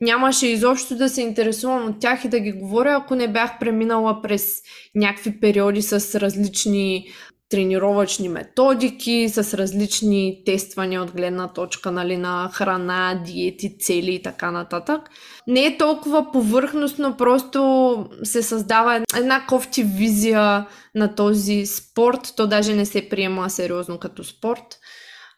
[0.00, 4.22] нямаше изобщо да се интересувам от тях и да ги говоря, ако не бях преминала
[4.22, 4.56] през
[4.94, 7.08] някакви периоди с различни
[7.48, 14.50] тренировъчни методики, с различни тествания от гледна точка нали, на храна, диети, цели и така
[14.50, 15.00] нататък.
[15.46, 22.32] Не е толкова повърхностно, просто се създава една кофти визия на този спорт.
[22.36, 24.78] То даже не се приема сериозно като спорт.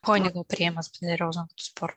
[0.05, 1.97] Кой не го приема сериозно като спорт?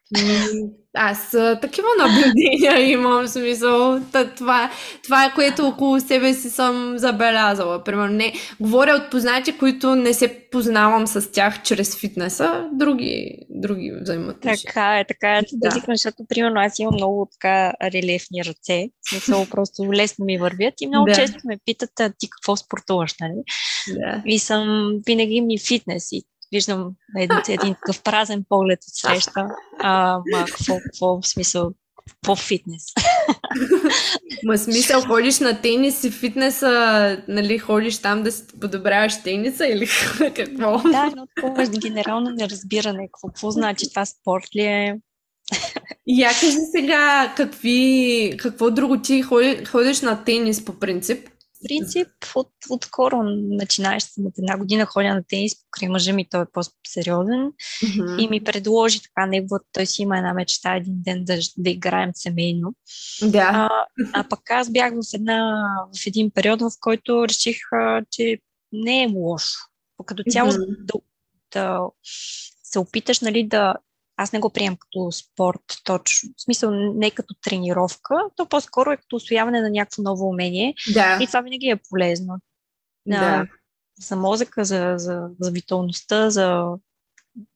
[0.94, 4.02] Аз такива наблюдения имам, в смисъл.
[4.36, 4.72] Това,
[5.04, 7.84] това е което около себе си съм забелязала.
[7.84, 13.92] Примерно, не, говоря от познати, които не се познавам с тях чрез фитнеса, други, други
[14.02, 14.64] взаимоотношения.
[14.66, 15.42] Така е, така е.
[15.54, 15.70] Да.
[15.70, 18.90] да защото, примерно, аз имам много така релефни ръце.
[19.02, 21.14] В смисъл, просто лесно ми вървят и много да.
[21.14, 21.90] често ме питат,
[22.20, 23.44] ти какво спортуваш, нали?
[23.88, 24.24] Да.
[24.26, 29.48] И съм винаги ми фитнес и виждам един, един такъв празен поглед от среща.
[29.80, 31.72] А, ма, какво, какво в смисъл,
[32.22, 32.84] по фитнес.
[34.44, 39.88] Ма смисъл, ходиш на тенис и фитнеса, нали, ходиш там да си подобряваш тениса или
[40.36, 40.90] какво?
[40.90, 43.08] Да, но такова генерално неразбиране.
[43.08, 45.00] Какво, какво значи това спорт ли е?
[46.08, 51.30] Я кажи сега, какви, какво друго ти ходиш, ходиш на тенис по принцип?
[51.64, 56.42] Принцип, от, отскоро начинаеш съм от една година ходя на тенис, покрай мъжа ми, той
[56.42, 57.52] е по-сериозен
[57.84, 58.22] mm-hmm.
[58.22, 62.12] и ми предложи така неговата, той си има една мечта един ден да, да играем
[62.14, 62.74] семейно.
[63.22, 63.50] Да.
[63.54, 63.70] А,
[64.14, 65.68] а пък аз бях в, една,
[66.02, 68.38] в един период, в който реших, а, че
[68.72, 69.58] не е лошо.
[70.06, 70.76] Като цяло mm-hmm.
[70.80, 71.00] да,
[71.54, 71.80] да
[72.64, 73.76] се опиташ нали, да
[74.18, 76.30] аз не го приемам като спорт точно.
[76.38, 80.74] В смисъл не като тренировка, то по-скоро е като освояване на някакво ново умение.
[80.94, 81.20] Да.
[81.22, 82.38] И това винаги е полезно.
[83.06, 83.48] Да.
[84.00, 86.66] За мозъка, за, за, за виталността, за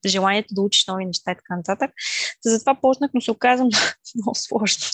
[0.05, 1.91] желанието да учиш нови неща и така нататък.
[2.45, 3.69] Затова почнах, но се оказвам
[4.15, 4.85] много сложно.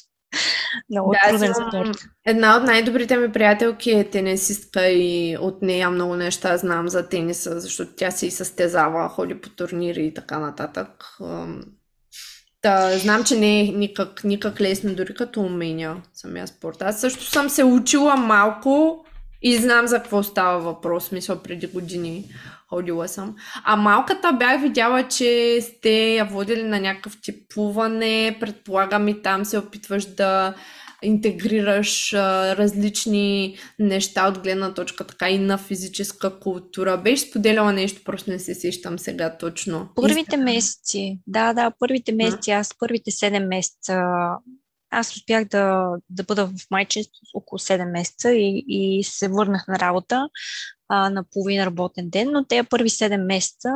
[0.89, 1.97] Много да, труден спорт.
[2.25, 7.59] Една от най-добрите ми приятелки е тенисистка и от нея много неща знам за тениса,
[7.59, 10.89] защото тя се и състезава, ходи по турнири и така нататък.
[12.61, 16.81] Та, знам, че не е никак, никак лесно, дори като умения самия спорт.
[16.81, 19.05] Аз също съм се учила малко
[19.41, 22.29] и знам за какво става въпрос, мисля, преди години
[22.69, 23.35] ходила съм.
[23.63, 29.45] А малката бях видяла, че сте я водили на някакъв тип плуване, предполагам и там
[29.45, 30.53] се опитваш да
[31.03, 36.97] интегрираш а, различни неща от гледна точка така и на физическа култура.
[36.97, 39.89] Беше споделяла нещо, просто не се сещам сега точно.
[39.95, 44.03] Първите месеци, да, да, първите месеци, аз първите 7 месеца
[44.95, 49.79] аз успях да, да бъда в майчинство около 7 месеца и, и се върнах на
[49.79, 50.29] работа
[50.89, 53.69] на половин работен ден, но тези първи 7 месеца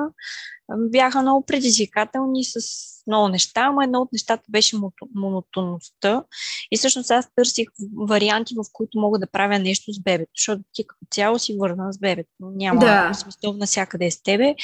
[0.69, 2.59] бяха много предизвикателни с
[3.07, 4.77] много неща, ама едно от нещата беше
[5.15, 6.23] монотонността.
[6.71, 7.67] И всъщност аз търсих
[8.07, 11.93] варианти, в които мога да правя нещо с бебето, защото ти като цяло си върна
[11.93, 12.29] с бебето.
[12.39, 13.13] Няма да.
[13.13, 14.55] смисъл навсякъде е с тебе.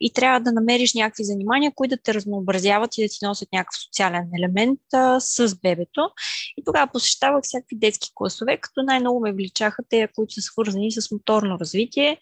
[0.00, 3.80] И трябва да намериш някакви занимания, които да те разнообразяват и да ти носят някакъв
[3.84, 6.10] социален елемент а, с бебето.
[6.56, 11.10] И тогава посещавах всякакви детски класове, като най-много ме вличаха те, които са свързани с
[11.10, 12.18] моторно развитие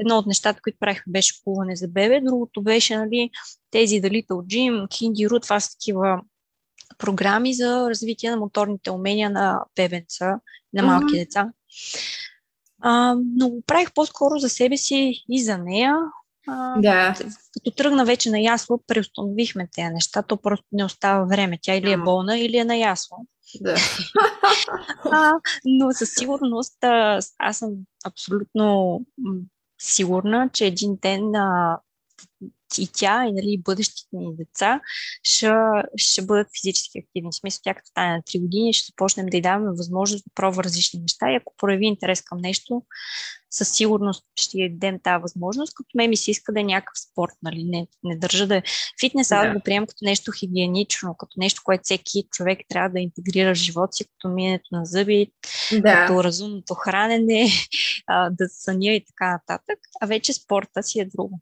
[0.00, 3.30] едно от нещата, които правиха, беше плуване за бебе, другото беше нали,
[3.70, 6.20] тези The Little Gym, Kindy Root, това са такива
[6.98, 10.40] програми за развитие на моторните умения на бебенца,
[10.72, 11.18] на малки mm-hmm.
[11.18, 11.52] деца.
[12.82, 15.96] А, но го правих по-скоро за себе си и за нея.
[16.48, 17.14] А, да.
[17.52, 21.58] Като тръгна вече на ясла, преустановихме тези неща, то просто не остава време.
[21.62, 23.16] Тя или е болна, или е на ясла.
[23.60, 23.76] Да.
[25.12, 25.32] а,
[25.64, 26.84] но със сигурност
[27.38, 27.70] аз съм
[28.04, 29.00] абсолютно
[29.92, 31.78] сигурна, че един ден а,
[32.78, 34.80] и тя, и нали, бъдещите ни деца
[35.22, 35.50] ще,
[35.96, 37.30] ще бъдат физически активни.
[37.32, 40.30] В смисъл, тя като стане на 3 години, ще започнем да й даваме възможност да
[40.34, 42.82] пробва различни неща и ако прояви интерес към нещо,
[43.54, 46.98] със сигурност ще й дадем тази възможност, като ме ми се иска да е някакъв
[46.98, 47.64] спорт, нали?
[47.64, 48.62] Не, не държа да е
[49.00, 49.54] фитнес, аз да.
[49.54, 53.92] го приемам като нещо хигиенично, като нещо, което всеки човек трябва да интегрира в живота
[53.92, 55.26] си, като минето на зъби,
[55.72, 56.06] да.
[56.06, 57.48] като разумното хранене,
[58.30, 59.78] да съня и така нататък.
[60.00, 61.40] А вече спорта си е друго.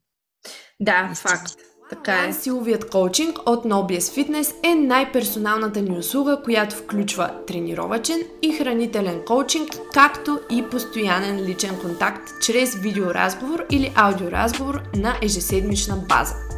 [0.81, 1.57] Да, факт.
[1.91, 2.33] Така е.
[2.33, 9.69] Силовият коучинг от Nobies Fitness е най-персоналната ни услуга, която включва тренировачен и хранителен коучинг,
[9.95, 16.35] както и постоянен личен контакт чрез видеоразговор или аудиоразговор на ежеседмична база.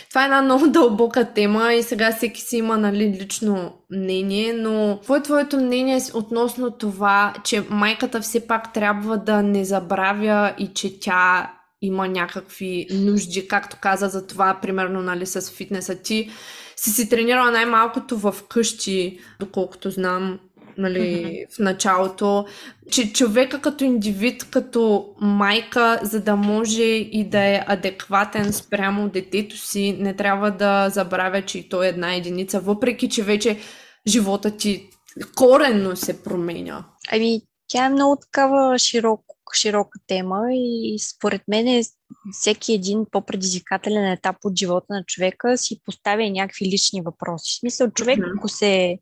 [0.10, 4.96] това е една много дълбока тема и сега всеки си има нали, лично мнение, но
[4.96, 10.68] какво е твоето мнение относно това, че майката все пак трябва да не забравя и
[10.74, 11.52] че тя
[11.82, 15.96] има някакви нужди, както каза за това, примерно, нали, с фитнеса.
[15.96, 16.30] Ти
[16.76, 20.40] си си тренирала най-малкото в къщи, доколкото знам,
[20.78, 21.56] нали, mm-hmm.
[21.56, 22.46] в началото,
[22.92, 29.58] че човека като индивид, като майка, за да може и да е адекватен спрямо детето
[29.58, 33.60] си, не трябва да забравя, че и той е една единица, въпреки че вече
[34.08, 34.90] живота ти
[35.36, 36.86] коренно се променя?
[37.12, 39.22] Ами, тя е много такава широк,
[39.56, 41.84] широка тема и според мен е
[42.32, 47.52] всеки един по-предизвикателен етап от живота на човека си поставя някакви лични въпроси.
[47.56, 48.38] В смисъл, човек, mm-hmm.
[48.38, 48.98] ако се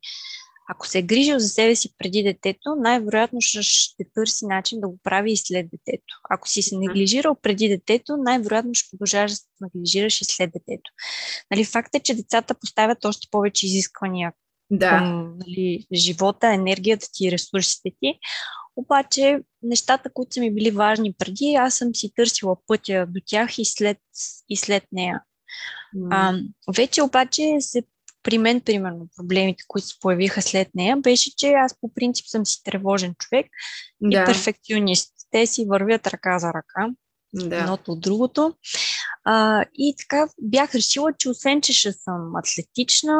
[0.70, 4.88] ако се е грижил за себе си преди детето, най-вероятно ще, ще търси начин да
[4.88, 6.16] го прави и след детето.
[6.30, 10.91] Ако си се неглижирал преди детето, най-вероятно ще продължаваш да се неглижираш и след детето.
[11.52, 14.34] Нали, факт е, че децата поставят още повече изисквания
[14.72, 14.89] да.
[14.89, 18.20] към нали, живота, енергията ти ресурсите ти.
[18.76, 23.57] Обаче, нещата, които са ми били важни преди, аз съм си търсила пътя до тях
[23.57, 23.97] и след,
[24.49, 25.22] и след нея.
[25.95, 26.07] Mm.
[26.11, 26.39] А,
[26.74, 27.84] вече обаче се
[28.24, 32.45] при мен, примерно, проблемите, които се появиха след нея, беше, че аз по принцип съм
[32.45, 33.45] си тревожен човек
[34.01, 34.22] да.
[34.22, 35.13] и перфекционист.
[35.32, 36.89] Те си вървят ръка за ръка,
[37.34, 37.57] да.
[37.57, 38.53] едното от другото.
[39.30, 43.18] А, и така бях решила, че освен, че ще съм атлетична,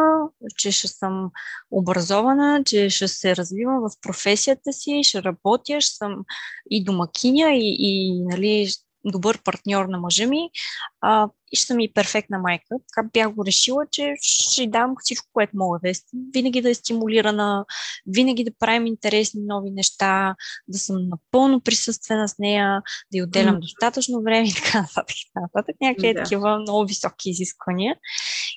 [0.58, 1.30] че ще съм
[1.72, 6.16] образована, че ще се развивам в професията си, ще работя, ще съм
[6.70, 8.68] и домакиня, и, и нали,
[9.12, 10.50] добър партньор на мъжа ми
[11.02, 12.66] а, и ще съм и перфектна майка.
[12.70, 15.94] Така бях го решила, че ще дам всичко, което мога да е.
[16.34, 17.66] Винаги да е стимулирана,
[18.06, 20.36] винаги да правим интересни нови неща,
[20.68, 22.82] да съм напълно присъствена с нея,
[23.12, 23.60] да й отделям mm.
[23.60, 25.16] достатъчно време и така нататък.
[25.34, 25.76] Така нататък.
[25.82, 26.24] Някакви да.
[26.24, 27.96] такива много високи изисквания.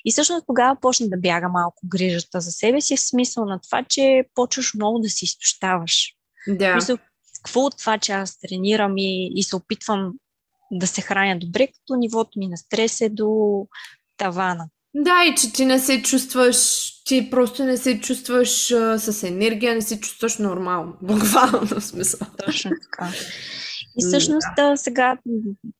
[0.05, 3.83] И всъщност тогава почна да бяга малко грижата за себе си, в смисъл на това,
[3.83, 6.13] че почваш много да се изтощаваш.
[6.47, 6.75] Да.
[6.75, 6.97] Мисъл,
[7.43, 10.13] какво от това, че аз тренирам и, и се опитвам
[10.71, 13.65] да се храня добре, като нивото ми на стрес е до
[14.17, 14.67] тавана.
[14.93, 19.75] Да, и че ти не се чувстваш, ти просто не се чувстваш а, с енергия,
[19.75, 20.93] не се чувстваш нормално.
[21.01, 22.27] Буквално смисъл.
[22.45, 23.11] Точно така.
[23.97, 24.77] И всъщност да.
[24.77, 25.17] сега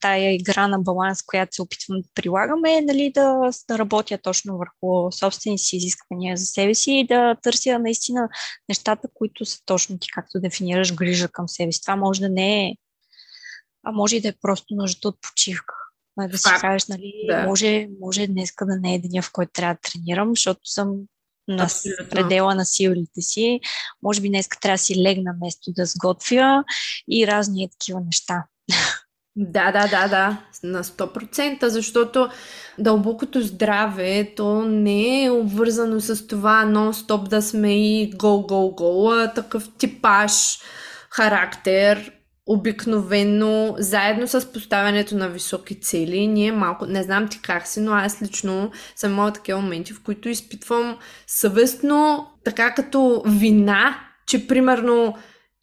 [0.00, 4.58] тая игра на баланс, която се опитвам да прилагаме, е нали, да, да работя точно
[4.58, 8.28] върху собствени си изисквания за себе си и да търся наистина
[8.68, 11.82] нещата, които са точно ти, както дефинираш грижа към себе си.
[11.82, 12.74] Това може да не е
[13.84, 15.74] а може и да е просто нужда от почивка.
[16.18, 17.46] Да си кажеш, нали, да.
[17.46, 20.96] може, може днес да не е деня, в който трябва да тренирам, защото съм
[21.48, 22.08] на Абсолютно.
[22.08, 23.60] предела на силите си.
[24.02, 26.64] Може би днес трябва да си легна место да сготвя
[27.10, 28.44] и разни такива неща.
[29.36, 32.28] Да, да, да, да, на 100%, защото
[32.78, 39.68] дълбокото здраве, то не е обвързано с това нон-стоп да сме и гол-гол-гол, а такъв
[39.78, 40.58] типаж,
[41.10, 42.12] характер,
[42.46, 47.92] обикновено, заедно с поставянето на високи цели, ние малко, не знам ти как си, но
[47.92, 55.14] аз лично съм имала такива моменти, в които изпитвам съвестно, така като вина, че примерно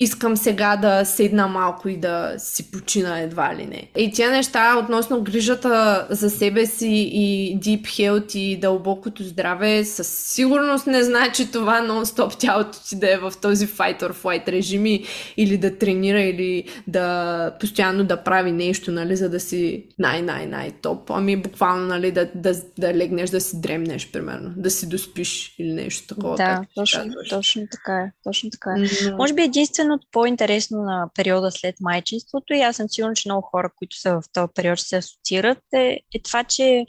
[0.01, 3.87] искам сега да седна малко и да си почина едва ли не.
[3.97, 10.07] И тия неща относно грижата за себе си и deep health и дълбокото здраве със
[10.07, 15.03] сигурност не значи това нон-стоп тялото ти да е в този fight or flight режими
[15.37, 21.11] или да тренира или да постоянно да прави нещо, нали, за да си най-най-най топ.
[21.11, 25.73] Ами буквално, нали, да, да, да легнеш да си дремнеш, примерно, да си доспиш или
[25.73, 26.35] нещо такова.
[26.35, 28.11] Да, точно, точно така е.
[28.23, 29.11] Точно така е.
[29.17, 33.47] Може би единствено единственото по-интересно на периода след майчинството, и аз съм сигурна, че много
[33.51, 36.85] хора, които са в този период, ще се асоциират, е, е това, че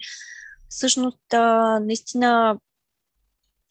[0.69, 2.59] всъщност а, наистина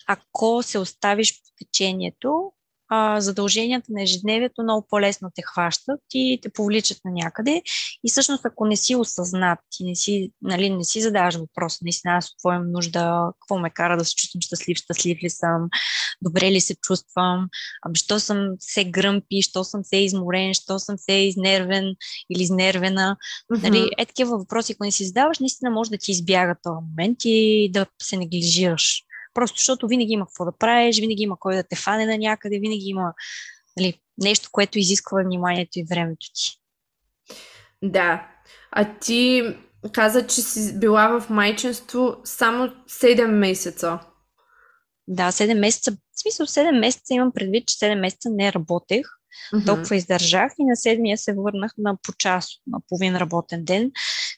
[0.08, 2.52] ако се оставиш по течението,
[2.90, 7.62] а, задълженията на ежедневието много по-лесно те хващат и те повличат на някъде.
[8.04, 12.14] И всъщност, ако не си осъзнат и не си, нали, не си задаваш въпроса, наистина
[12.14, 15.70] аз какво имам нужда, какво ме кара да се чувствам щастлив, щастлив ли съм,
[16.22, 17.48] добре ли се чувствам,
[17.82, 21.96] ами що съм се гръмпи, що съм се изморен, що съм се изнервен
[22.30, 23.18] или изнервена.
[23.54, 23.64] Mm-hmm.
[23.64, 27.18] Нали, е такива въпроси, ако не си задаваш, наистина може да ти избяга този момент
[27.24, 29.04] и да се неглижираш.
[29.34, 32.60] Просто защото винаги има какво да правиш, винаги има кой да те фане на някъде,
[32.60, 33.14] винаги има
[33.78, 36.60] нали, нещо, което изисква вниманието и времето ти.
[37.84, 38.28] Да.
[38.72, 39.44] А ти
[39.92, 44.00] каза, че си била в майчинство само 7 месеца.
[45.08, 45.92] Да, 7 месеца.
[45.92, 49.08] В смисъл 7 месеца имам предвид, че 7 месеца не работех.
[49.54, 49.66] Mm-hmm.
[49.66, 53.92] Толкова издържах и на седмия се върнах на по час, на половин работен ден,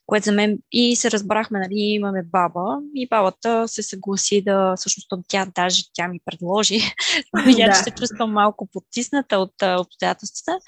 [0.06, 5.08] което за мен и се разбрахме, нали, имаме баба и бабата се съгласи да, всъщност
[5.28, 6.80] тя даже тя ми предложи,
[7.46, 7.74] видя, да.
[7.74, 10.60] че се чувствам малко потисната от обстоятелствата,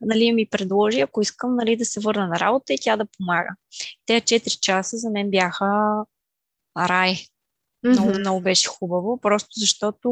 [0.00, 3.50] нали, ми предложи, ако искам нали, да се върна на работа и тя да помага.
[4.06, 6.04] Те 4 часа за мен бяха
[6.78, 7.16] рай.
[7.84, 10.08] Много, много беше хубаво, просто защото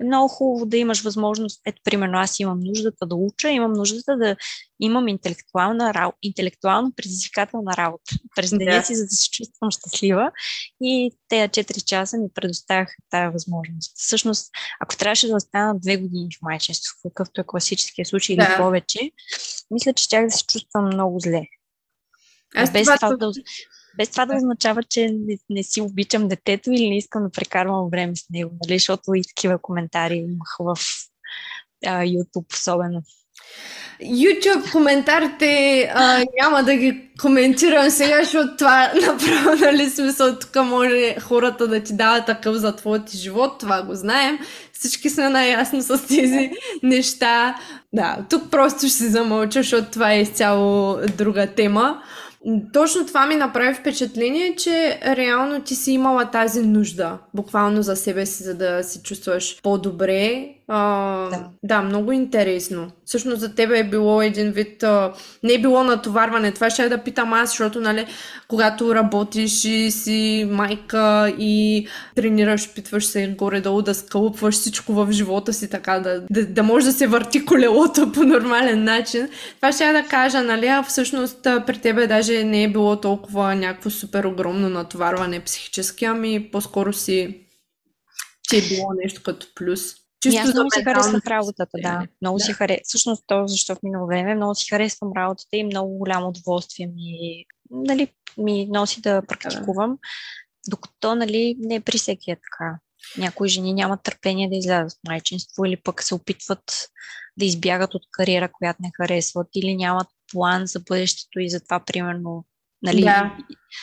[0.00, 1.60] е много хубаво да имаш възможност.
[1.66, 4.36] Ето, примерно, аз имам нуждата да уча, имам нуждата да
[4.80, 10.30] имам интелектуална, интелектуално предизвикателна работа през деня си, за да се чувствам щастлива.
[10.80, 13.92] И тези 4 часа ми предоставяха тази възможност.
[13.96, 18.42] Всъщност, ако трябваше да остана две години в майчинство, какъвто е класическия случай да.
[18.42, 19.10] или повече,
[19.70, 21.42] мисля, че тях да се чувствам много зле.
[22.54, 23.32] Аз без това, това да,
[23.98, 27.90] без това да означава, че не, не си обичам детето или не искам да прекарвам
[27.90, 28.78] време с него, нали?
[28.78, 30.76] защото и такива коментари имах в
[31.86, 33.02] а, YouTube особено.
[34.02, 41.20] YouTube коментарите а, няма да ги коментирам сега, защото това направо, нали, смисъл, тук може
[41.20, 44.38] хората да ти дават такъв за твоя ти живот, това го знаем.
[44.72, 46.50] Всички сме наясно с тези
[46.82, 47.56] неща.
[47.92, 52.02] Да, тук просто ще си замълча, защото това е изцяло друга тема.
[52.72, 58.26] Точно това ми направи впечатление, че реално ти си имала тази нужда, буквално за себе
[58.26, 61.48] си, за да се чувстваш по-добре а, да.
[61.62, 62.90] да, много интересно.
[63.04, 65.12] Всъщност за тебе е било един вид, а,
[65.42, 66.52] не е било натоварване.
[66.52, 68.06] Това ще да питам аз, защото, нали,
[68.48, 75.52] когато работиш и си майка и тренираш, питваш се горе-долу да скълъпваш всичко в живота
[75.52, 79.28] си, така да, да, да може да се върти колелото по нормален начин.
[79.56, 83.90] Това ще да кажа, нали, а всъщност при тебе даже не е било толкова някакво
[83.90, 87.46] супер огромно натоварване психически, ами по-скоро си,
[88.42, 90.05] че е било нещо като плюс.
[90.30, 92.06] Чисто аз много си харесвам работата, да.
[92.22, 92.44] Много да.
[92.44, 92.82] си харесвам.
[92.84, 97.44] Всъщност то, защо в минало време много си харесвам работата и много голямо удоволствие ми,
[97.70, 98.08] нали,
[98.38, 99.90] ми носи да практикувам.
[99.90, 99.98] Да.
[100.70, 102.78] Докато, нали, не при всеки е така.
[103.18, 106.88] Някои жени нямат търпение да излязат в майчинство или пък се опитват
[107.36, 112.44] да избягат от кариера, която не харесват или нямат план за бъдещето и затова, примерно,
[112.82, 113.36] нали, да.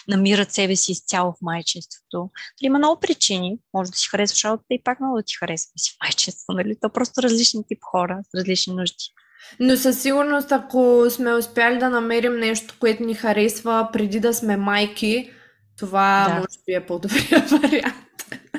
[0.07, 2.17] намират себе си изцяло в майчинството.
[2.17, 3.57] Нали, има много причини.
[3.73, 6.53] Може да си харесваш работата и пак много да ти харесва си в майчинство.
[6.53, 6.75] Нали?
[6.81, 9.13] То просто различни тип хора с различни нужди.
[9.59, 14.57] Но със сигурност, ако сме успяли да намерим нещо, което ни харесва преди да сме
[14.57, 15.31] майки,
[15.77, 16.35] това да.
[16.35, 18.02] може би е по-добрия вариант.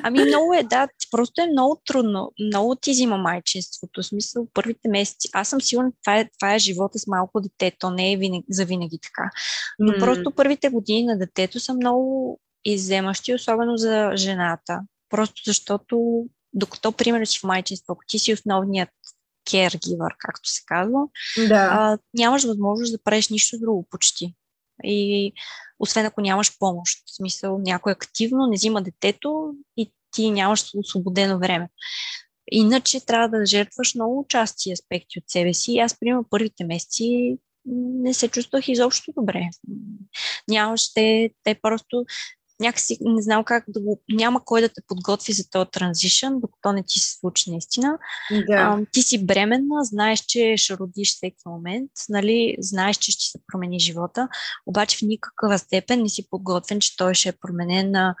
[0.07, 2.31] Ами много е, да, просто е много трудно.
[2.39, 4.01] Много ти взима майчинството.
[4.01, 5.29] В смисъл, първите месеци.
[5.33, 7.71] Аз съм сигурна, това е, това е живота с малко дете.
[7.79, 9.29] То не е винаги, завинаги така.
[9.79, 9.99] Но mm.
[9.99, 14.79] просто първите години на детето са много изземащи, особено за жената.
[15.09, 18.89] Просто защото, докато, примерно, си в майчинство, ако ти си основният
[19.49, 20.99] caregiver, както се казва,
[21.47, 21.69] да.
[21.71, 24.35] а, нямаш възможност да правиш нищо друго почти.
[24.83, 25.33] И
[25.79, 27.03] освен ако нямаш помощ.
[27.05, 31.69] В смисъл, някой активно не взима детето и ти нямаш освободено време.
[32.51, 35.77] Иначе трябва да жертваш много части аспекти от себе си.
[35.77, 39.49] Аз, примерно, първите месеци не се чувствах изобщо добре.
[40.47, 42.05] Нямаш те, те просто
[42.59, 44.01] някакси не знам как да го...
[44.09, 47.97] Няма кой да те подготви за този транзишън, докато не ти се случи наистина.
[48.31, 48.53] Да.
[48.53, 52.55] А, ти си бременна, знаеш, че ще родиш всеки момент, нали?
[52.59, 54.27] знаеш, че ще се промени живота,
[54.65, 58.15] обаче в никаква степен не си подготвен, че той ще е променен на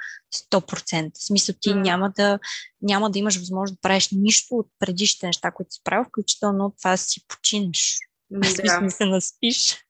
[0.51, 1.11] 100%.
[1.15, 1.81] В смисъл ти mm.
[1.81, 2.39] няма, да,
[2.81, 6.91] няма да имаш възможност да правиш нищо от предишните неща, които си правил, включително това
[6.91, 7.97] да си починеш.
[8.31, 8.49] Да.
[8.49, 9.85] Смисъл се наспиш.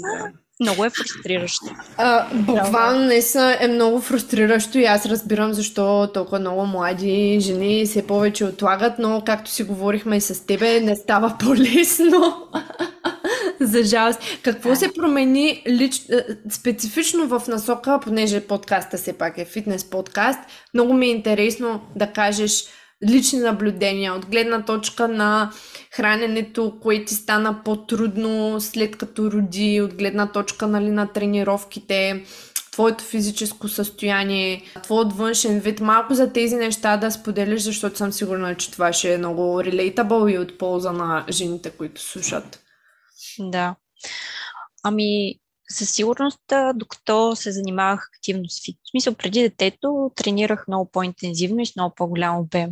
[0.00, 0.32] Да.
[0.60, 1.66] Много е фрустриращо.
[1.96, 8.06] А, буквално наистина е много фрустриращо и аз разбирам защо толкова много млади жени все
[8.06, 12.48] повече отлагат, но както си говорихме и с тебе, не става по-лесно.
[13.60, 14.20] За жалост.
[14.42, 14.76] Какво да.
[14.76, 16.02] се промени лич...
[16.50, 20.40] специфично в насока, понеже подкаста все пак е фитнес подкаст,
[20.74, 22.64] много ми е интересно да кажеш
[23.08, 25.52] лични наблюдения от гледна точка на
[25.90, 32.24] храненето, което ти стана по-трудно след като роди, от гледна точка нали, на тренировките,
[32.72, 38.54] твоето физическо състояние, твоят външен вид, малко за тези неща да споделиш, защото съм сигурна,
[38.54, 42.60] че това ще е много relatable и от полза на жените, които слушат.
[43.38, 43.74] Да.
[44.82, 45.34] Ами,
[45.70, 46.40] със сигурност,
[46.74, 51.94] докато се занимавах активно с фитнес, смисъл преди детето, тренирах много по-интензивно и с много
[51.94, 52.70] по-голям обем.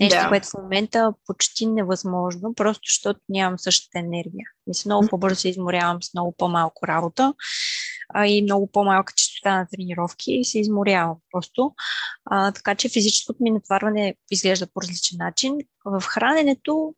[0.00, 0.28] Нещо, да.
[0.28, 4.46] което в момента почти невъзможно, просто защото нямам същата енергия.
[4.66, 7.34] Мисля, много по-бързо се изморявам с много по-малко работа
[8.14, 11.74] а, и много по-малка частота на тренировки и се изморявам просто.
[12.24, 15.58] А, така че физическото ми натварване изглежда по различен начин.
[15.84, 16.94] В храненето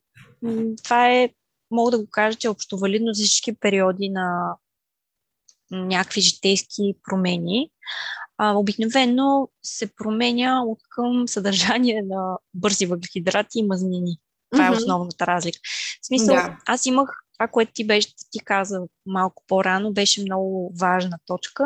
[0.84, 1.30] това е,
[1.70, 4.56] мога да го кажа, че е общо валидно за всички периоди на
[5.72, 7.70] някакви житейски промени
[8.38, 14.16] а, обикновено се променя от към съдържание на бързи въглехидрати и мазнини.
[14.52, 14.74] Това mm-hmm.
[14.74, 15.58] е основната разлика.
[16.02, 16.58] В смисъл, да.
[16.66, 21.64] аз имах това, което ти беше, ти каза малко по-рано, беше много важна точка.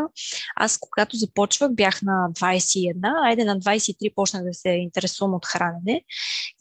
[0.56, 6.02] Аз, когато започвах, бях на 21, айде на 23 почнах да се интересувам от хранене.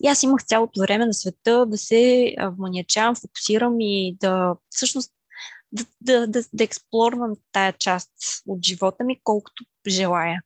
[0.03, 5.11] И аз имах цялото време на света да се вманячавам, фокусирам и да всъщност
[5.71, 8.11] да, да, да, да експлорвам тая част
[8.47, 10.41] от живота ми, колкото желая.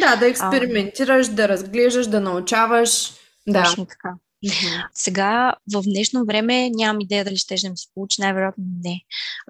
[0.00, 3.12] Да, да експериментираш, а, да разглеждаш, да научаваш.
[3.48, 3.64] Да.
[3.64, 4.14] Точно така.
[4.46, 4.86] Mm-hmm.
[4.94, 9.00] Сега, в днешно време, нямам идея дали ще да ми се получи, най-вероятно не.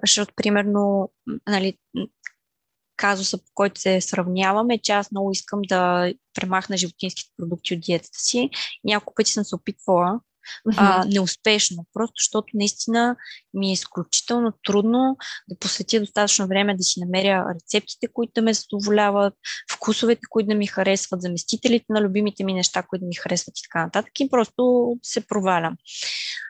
[0.03, 1.11] Защото, примерно,
[1.49, 1.77] нали,
[2.97, 8.19] казуса, по който се сравняваме, че аз много искам да премахна животинските продукти от диетата
[8.19, 8.49] си.
[8.83, 10.19] Няколко пъти съм се опитвала,
[10.67, 10.75] mm-hmm.
[10.77, 13.15] а, неуспешно, просто защото наистина
[13.53, 15.17] ми е изключително трудно
[15.49, 19.33] да посветя достатъчно време да си намеря рецептите, които да ме задоволяват,
[19.71, 23.61] вкусовете, които да ми харесват, заместителите на любимите ми неща, които да ми харесват и
[23.71, 24.19] така нататък.
[24.19, 25.75] И просто се провалям.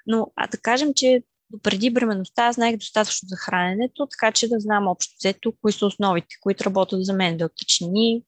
[0.07, 1.21] Но, а да кажем, че
[1.63, 5.85] преди бременността аз знаех достатъчно за храненето, така че да знам общо взето кои са
[5.85, 7.37] основите, които работят за мен.
[7.37, 8.23] Белтъчини,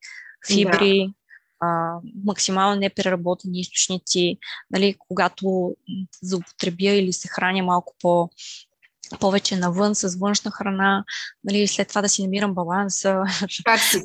[0.48, 1.14] фибри,
[1.60, 4.38] а, максимално непереработени източници,
[4.72, 5.76] нали, когато
[6.22, 8.30] заупотребя или се храня малко по
[9.20, 11.04] повече навън с външна храна,
[11.44, 13.24] нали, след това да си намирам баланса,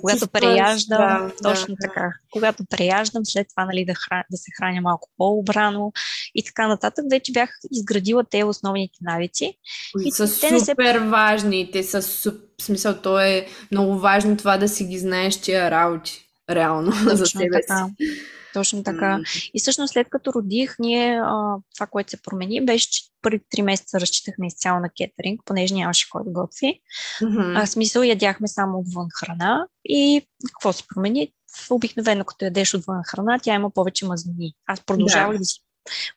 [0.00, 2.12] когато преяждам, да, точно да, така, да.
[2.30, 5.92] когато преяждам, след това нали, да, хран, да се храня малко по-обрано
[6.34, 9.58] и така нататък, вече бях изградила те основните навици.
[10.04, 11.00] И са те супер се...
[11.00, 15.70] важни, те са в смисъл, то е много важно това да си ги знаеш тия
[15.70, 17.88] работи реално Точно за себе така.
[17.98, 18.10] си.
[18.52, 19.18] Точно така.
[19.18, 19.50] Mm.
[19.54, 23.62] И всъщност след като родих, ние а, това, което се промени, беше, че първи три
[23.62, 26.80] месеца разчитахме изцяло на кетеринг, понеже нямаше кой да готви.
[27.20, 27.62] Mm-hmm.
[27.62, 29.66] А, смисъл, ядяхме само отвън храна.
[29.84, 31.32] И какво се промени?
[31.70, 34.52] Обикновено, като ядеш отвън храна, тя има повече мазнини.
[34.66, 35.60] Аз продължавах да, да си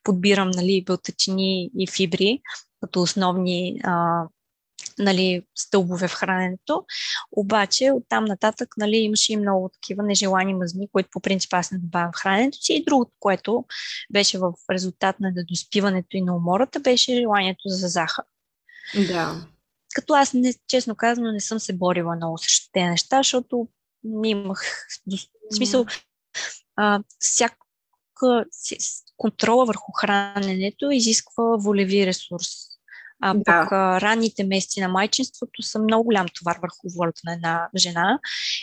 [0.03, 2.39] подбирам нали, белтачини и фибри
[2.81, 4.23] като основни а,
[4.99, 6.85] нали, стълбове в храненето.
[7.31, 11.77] Обаче оттам нататък нали, имаше и много такива нежелани мазни, които по принцип аз не
[11.77, 12.73] добавям в храненето си.
[12.73, 13.65] И другото, което
[14.13, 18.25] беше в резултат на недоспиването и на умората, беше желанието за захар.
[19.07, 19.47] Да.
[19.95, 23.67] Като аз, не, честно казано, не съм се борила много срещу тези неща, защото
[24.25, 24.63] имах
[25.51, 25.85] в смисъл
[26.75, 27.55] а, всяка
[29.17, 32.74] контрола върху храненето изисква волеви ресурс.
[33.21, 33.43] А да.
[33.43, 38.19] пък а, ранните месеци на майчинството са много голям товар върху волята на една жена.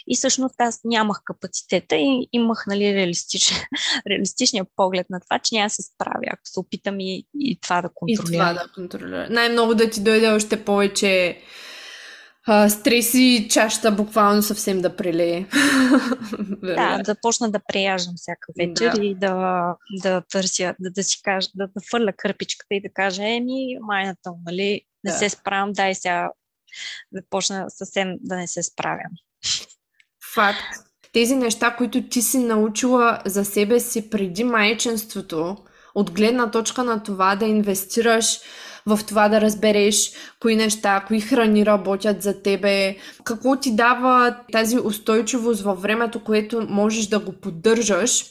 [0.07, 3.57] И всъщност аз нямах капацитета и имах нали, реалистичен,
[4.11, 7.89] реалистичния поглед на това, че няма се справя, ако се опитам и, и това да
[7.95, 8.35] контролирам.
[8.35, 9.27] И това да контролира.
[9.31, 11.39] Най-много да ти дойде още повече
[12.47, 15.45] а, стреси чашата буквално съвсем да прелее.
[16.63, 19.05] да, да почна да преяждам всяка вечер да.
[19.05, 23.25] и да, да търся, да, да си кажа, да, да фърля кърпичката и да кажа,
[23.25, 25.19] еми, майната, нали, не да.
[25.19, 26.31] се справям, дай сега
[27.13, 29.13] да почна съвсем да не се справям.
[30.35, 30.65] Факт.
[31.13, 35.57] Тези неща, които ти си научила за себе си преди майчинството,
[35.95, 38.39] от гледна точка на това да инвестираш
[38.87, 44.79] в това да разбереш кои неща, кои храни работят за тебе, какво ти дава тази
[44.79, 48.25] устойчивост във времето, което можеш да го поддържаш.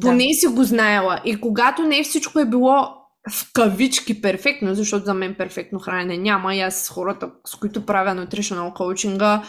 [0.00, 0.34] Поне да.
[0.34, 1.20] си го знаела.
[1.24, 2.88] И когато не всичко е било
[3.30, 7.86] в кавички перфектно, защото за мен перфектно хранене няма и аз с хората, с които
[7.86, 9.42] правя nutritional коучинга,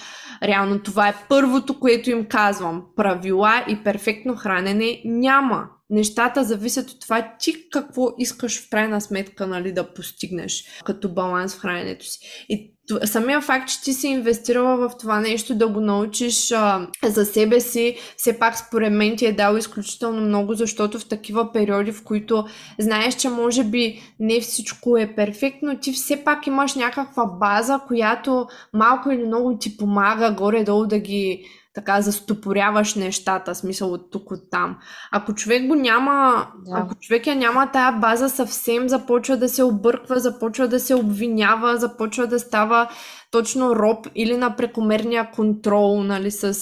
[0.43, 2.84] реално това е първото, което им казвам.
[2.95, 9.48] Правила и перфектно хранене няма нещата зависят от това ти какво искаш в крайна сметка
[9.48, 12.20] нали, да постигнеш като баланс в храненето си.
[12.50, 12.76] И
[13.06, 17.60] самия факт, че ти си инвестирала в това нещо, да го научиш а, за себе
[17.60, 22.04] си, все пак според мен ти е дал изключително много, защото в такива периоди, в
[22.04, 22.46] които
[22.80, 28.48] знаеш, че може би не всичко е перфектно, ти все пак имаш някаква база, която
[28.74, 34.39] малко или много ти помага горе-долу да ги така застопоряваш нещата, смисъл от тук, от
[34.51, 34.78] там.
[35.11, 36.78] Ако човек го няма, да.
[36.78, 41.78] ако човек я няма тая база, съвсем започва да се обърква, започва да се обвинява,
[41.78, 42.89] започва да става
[43.32, 46.55] точно роб или на прекомерния контрол, нали, с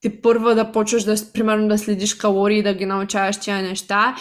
[0.00, 4.16] ти първа да почваш да, примерно, да следиш калории, да ги научаваш тия неща,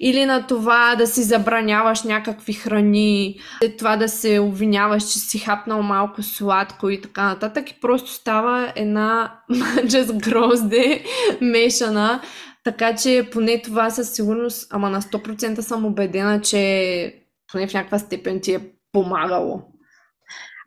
[0.00, 3.38] или на това да си забраняваш някакви храни,
[3.78, 7.70] това да се обвиняваш, че си хапнал малко сладко и така нататък.
[7.70, 9.38] И просто става една
[9.88, 11.04] с грозде
[11.40, 12.20] мешана.
[12.64, 17.98] Така че поне това със сигурност, ама на 100% съм убедена, че поне в някаква
[17.98, 18.60] степен ти е
[18.92, 19.62] помагало.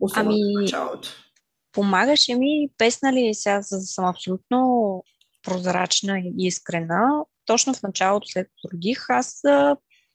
[0.01, 1.09] Особено ами, в началото
[1.77, 5.03] помагаше ми, песна ли сега, за да съм абсолютно
[5.43, 7.25] прозрачна и искрена.
[7.45, 9.41] Точно в началото, след родих, аз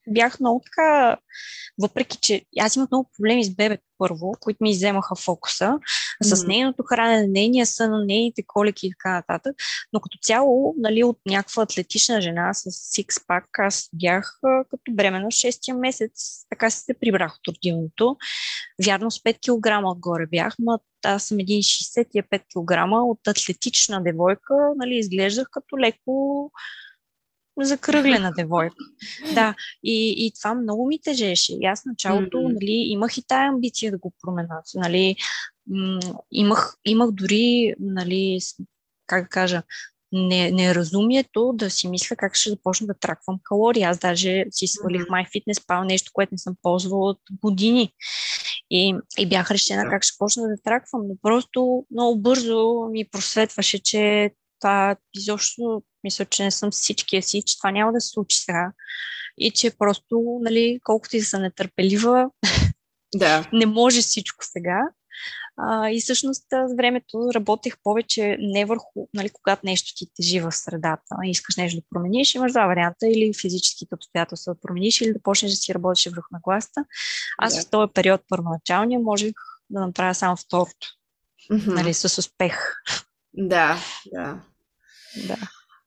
[0.09, 1.17] бях много така,
[1.83, 6.35] въпреки че аз имах много проблеми с бебето първо, които ми изземаха фокуса, mm-hmm.
[6.35, 9.57] с нейното хранене, нейния сън, нейните колеки и така нататък.
[9.93, 15.27] Но като цяло, нали, от някаква атлетична жена с сикс-пак, аз бях а, като бремена
[15.27, 18.17] 6 месец, така се прибрах от родилното.
[18.85, 24.95] Вярно с 5 кг отгоре бях, но аз съм 1,65 кг от атлетична девойка, нали,
[24.95, 26.51] изглеждах като леко
[27.61, 28.85] закръглена девойка.
[29.35, 31.53] Да, и, и това много ми тежеше.
[31.61, 32.55] И аз началото mm-hmm.
[32.55, 34.63] нали, имах и тая амбиция да го променя.
[34.75, 35.17] Нали,
[35.67, 36.01] м-
[36.31, 38.39] имах, имах дори, нали,
[39.07, 39.63] как да кажа,
[40.13, 43.83] не, неразумието да си мисля как ще започна да траквам калории.
[43.83, 45.85] Аз даже си свалих mm-hmm.
[45.85, 47.93] нещо, което не съм ползвала от години.
[48.71, 53.79] И, и бях решена как ще почна да траквам, но просто много бързо ми просветваше,
[53.79, 54.31] че
[54.63, 58.73] това изобщо мисля, че не съм всичкия си, че това няма да се случи сега.
[59.39, 62.31] И че просто, нали, колкото и съм нетърпелива,
[63.15, 63.49] да.
[63.53, 64.81] не може всичко сега.
[65.57, 70.53] А, и всъщност с времето работех повече не върху, нали, когато нещо ти тежи в
[70.53, 75.13] средата и искаш нещо да промениш, имаш два варианта, или физическите обстоятелства да промениш, или
[75.13, 76.85] да почнеш да си работиш върху нагласта.
[77.39, 77.63] Аз да.
[77.63, 79.33] в този период първоначалния можех
[79.71, 80.87] да направя само второто.
[81.51, 81.75] Mm-hmm.
[81.75, 82.59] Нали, с успех.
[83.35, 83.79] Да,
[84.13, 84.41] да.
[85.17, 85.37] Да.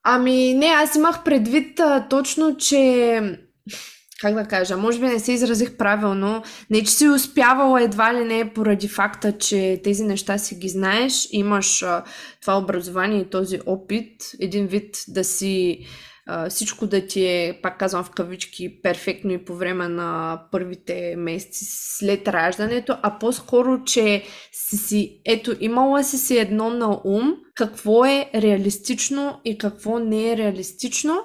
[0.04, 3.22] Ами не, аз имах предвид а, точно, че
[4.22, 8.26] как да кажа, може би не се изразих правилно, не че си успявала едва ли
[8.26, 12.04] не поради факта, че тези неща си ги знаеш, имаш а,
[12.42, 15.86] това образование и този опит, един вид да си
[16.50, 21.66] всичко да ти е, пак казвам в кавички, перфектно и по време на първите месеци
[21.70, 28.06] след раждането, а по-скоро, че си си, ето, имала си си едно на ум, какво
[28.06, 31.18] е реалистично и какво не е реалистично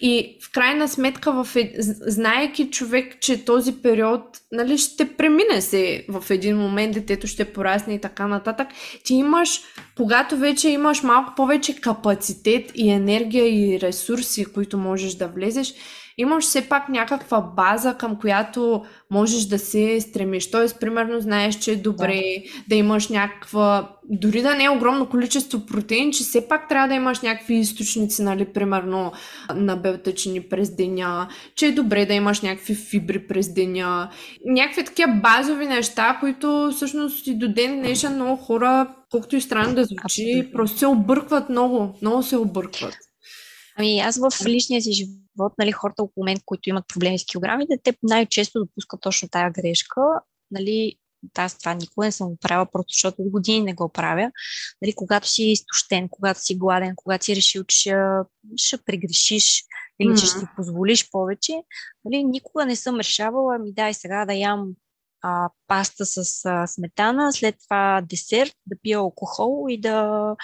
[0.00, 1.72] и в крайна сметка, в, е...
[2.06, 4.22] знаеки човек, че този период
[4.52, 8.68] нали, ще премине се в един момент, детето ще порасне и така нататък,
[9.04, 9.60] ти имаш,
[9.96, 15.74] когато вече имаш малко повече капацитет и енергия и ресурси, които можеш да влезеш,
[16.18, 20.50] имаш все пак някаква база, към която можеш да се стремиш.
[20.50, 25.08] Тоест, примерно, знаеш, че е добре да, да имаш някаква, дори да не е огромно
[25.08, 29.12] количество протеин, че все пак трябва да имаш някакви източници, нали, примерно
[29.54, 34.10] на белтъчини през деня, че е добре да имаш някакви фибри през деня.
[34.46, 39.74] Някакви такива базови неща, които всъщност и до ден днешен много хора, колкото и странно
[39.74, 40.52] да звучи, Абсолютно.
[40.52, 41.98] просто се объркват много.
[42.02, 42.94] Много се объркват.
[43.78, 45.19] Ами аз в личния си живот,
[45.58, 50.00] нали, хората около мен, които имат проблеми с килограмите, те най-често допускат точно тая грешка.
[50.50, 50.96] Нали,
[51.38, 54.30] аз това никога не съм го правила, просто защото от години не го правя.
[54.82, 57.94] Нали, когато си изтощен, когато си гладен, когато си решил, че ще,
[58.56, 59.64] ще прегрешиш
[60.00, 61.62] или че ще си позволиш повече,
[62.04, 64.68] нали, никога не съм решавала, ми дай сега да ям
[65.22, 70.36] а, паста с а, сметана, след това десерт, да пия алкохол и да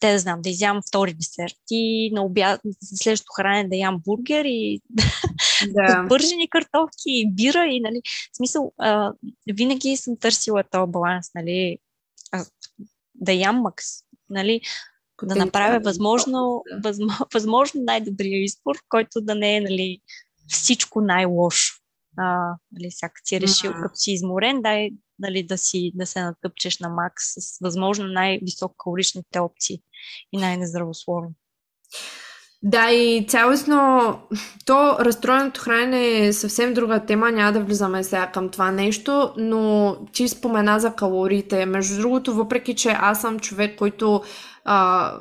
[0.00, 4.44] те да знам, да изям втори десерт и на обяд, следващото хранене да ям бургер
[4.44, 4.80] и
[5.68, 6.06] да.
[6.08, 8.00] пържени картофки и бира и нали,
[8.32, 9.12] в смисъл, а,
[9.52, 11.78] винаги съм търсила този баланс, нали,
[12.32, 12.44] а,
[13.14, 13.84] да ям макс,
[14.30, 14.60] нали,
[15.22, 19.98] да направя възможно, възможно, възможно най-добрия избор, който да не е нали,
[20.48, 21.80] всичко най-лошо.
[22.16, 23.82] А, нали, всяка си е решил, mm-hmm.
[23.82, 24.90] като си изморен, дай
[25.20, 29.78] нали, да, си, да се натъпчеш на макс с възможно най-високо калоричните опции
[30.32, 31.30] и най-нездравословни.
[32.62, 34.18] Да, и цялостно
[34.66, 39.96] то разстроеното хранене е съвсем друга тема, няма да влизаме сега към това нещо, но
[40.12, 41.66] ти спомена за калориите.
[41.66, 44.22] Между другото, въпреки че аз съм човек, който
[44.64, 45.12] а,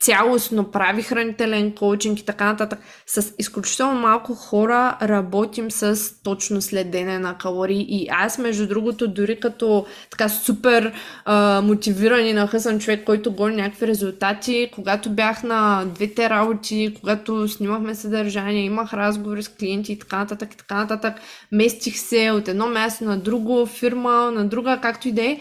[0.00, 2.78] цялостно прави хранителен коучинг и така нататък.
[3.06, 9.40] С изключително малко хора работим с точно следене на калории и аз, между другото, дори
[9.40, 10.92] като така супер
[11.24, 17.48] а, мотивиран и нахъсан човек, който гони някакви резултати, когато бях на двете работи, когато
[17.48, 21.14] снимахме съдържание, имах разговори с клиенти и така нататък и така нататък,
[21.52, 25.40] местих се от едно място на друго, фирма, на друга, както и да е,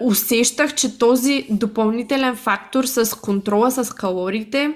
[0.00, 4.74] усещах, че този допълнителен фактор с контрола с калориите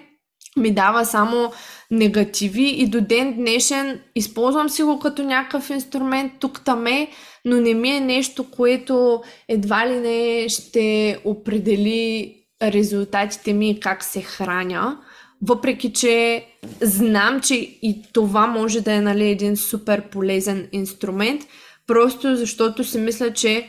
[0.57, 1.53] ми дава само
[1.91, 7.09] негативи и до ден днешен използвам си го като някакъв инструмент тук-таме,
[7.45, 14.05] но не ми е нещо, което едва ли не ще определи резултатите ми и как
[14.05, 14.99] се храня.
[15.43, 16.45] Въпреки, че
[16.81, 21.43] знам, че и това може да е нали, един супер полезен инструмент,
[21.87, 23.69] просто защото си мисля, че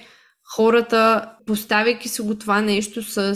[0.53, 3.35] хората, поставяйки си го това нещо с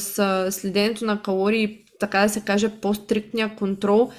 [0.51, 4.11] следенето на калории, така да се каже, по-стриктния контрол,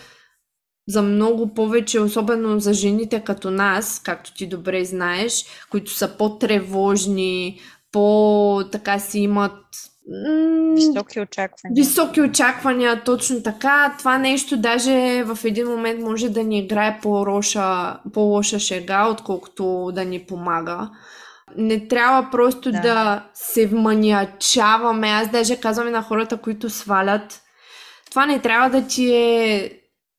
[0.88, 7.61] за много повече, особено за жените като нас, както ти добре знаеш, които са по-тревожни,
[7.93, 9.53] по-така си имат
[10.74, 11.74] Високи очаквания.
[11.74, 13.95] Високи очаквания, точно така.
[13.99, 20.05] Това нещо даже в един момент може да ни играе по-лоша, по-лоша шега, отколкото да
[20.05, 20.91] ни помага.
[21.57, 25.09] Не трябва просто да, да се вманиачаваме.
[25.09, 27.42] Аз даже казвам на хората, които свалят.
[28.11, 29.72] Това не трябва да ти е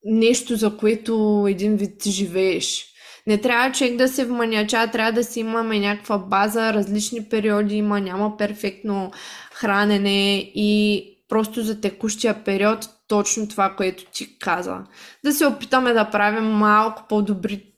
[0.06, 2.86] нещо, за което един вид живееш.
[3.28, 8.00] Не трябва човек да се вманяча, трябва да си имаме някаква база, различни периоди има,
[8.00, 9.12] няма перфектно
[9.54, 14.78] хранене и просто за текущия период точно това, което ти каза.
[15.24, 17.04] Да се опитаме да правим малко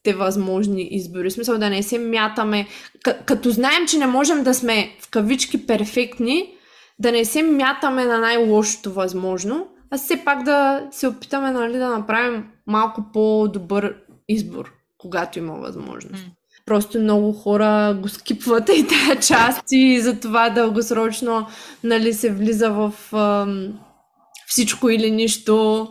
[0.03, 1.29] по-добрите възможни избори.
[1.29, 2.67] В смисъл да не се мятаме,
[3.25, 6.53] като знаем, че не можем да сме в кавички перфектни,
[6.99, 11.89] да не се мятаме на най-лошото възможно, а все пак да се опитаме нали, да
[11.89, 13.95] направим малко по-добър
[14.29, 16.23] избор, когато има възможност.
[16.23, 16.31] Mm.
[16.65, 21.47] Просто много хора го скипват и тази част и затова дългосрочно
[21.83, 23.73] нали, се влиза в ам,
[24.47, 25.87] всичко или нищо,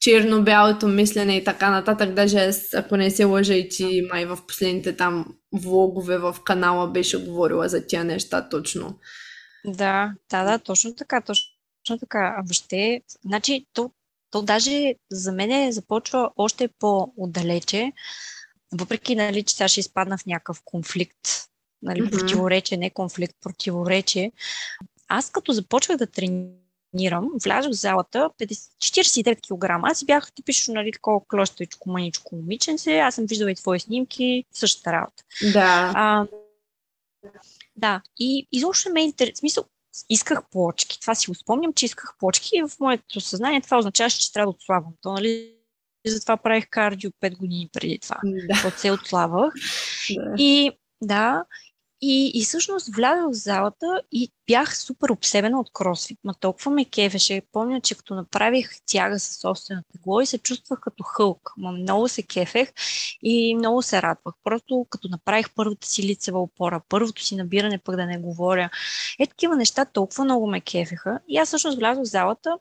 [0.00, 2.14] черно-бялото мислене и така нататък.
[2.14, 7.24] Даже ако не се лъжа и ти май в последните там влогове в канала беше
[7.24, 8.98] говорила за тия неща точно.
[9.64, 12.34] Да, да, да, точно така, точно така.
[12.38, 13.90] А въобще, значи, то,
[14.30, 17.92] то даже за мен започва още по-отдалече,
[18.72, 21.18] въпреки, нали, че сега ще изпадна в някакъв конфликт,
[21.82, 22.10] нали, mm-hmm.
[22.10, 24.32] противоречие, не конфликт, противоречие.
[25.08, 26.52] Аз като започвах да тренирам,
[27.44, 29.70] влязох в залата 49 кг.
[29.82, 32.98] Аз си бях типично, нали, такова клощевичко, маничко момиченце.
[32.98, 35.22] Аз съм виждала и твои снимки, същата работа.
[35.52, 35.92] Да.
[35.94, 36.26] А,
[37.76, 39.38] да, и изобщо ме интерес.
[39.38, 39.64] Смисъл,
[40.08, 41.00] исках плочки.
[41.00, 44.52] Това си го спомням, че исках плочки и в моето съзнание това означаваше, че трябва
[44.52, 44.92] да отслабвам.
[45.02, 45.54] То, нали,
[46.06, 48.16] затова правих кардио 5 години преди това.
[48.24, 48.68] Да.
[48.68, 49.54] От се отслабвах.
[50.10, 50.34] Да.
[50.38, 50.70] И
[51.02, 51.44] да,
[52.00, 56.18] и, и всъщност влязох в залата и бях супер обсебена от кросфит.
[56.24, 57.42] Ма толкова ме кефеше.
[57.52, 61.52] Помня, че като направих тяга със собствената тегло и се чувствах като хълк.
[61.56, 62.72] Ма много се кефех
[63.22, 64.34] и много се радвах.
[64.44, 68.70] Просто като направих първата си лицева опора, първото си набиране, пък да не говоря.
[69.18, 71.20] Е, такива неща толкова много ме кефеха.
[71.28, 72.58] И аз всъщност влязох в залата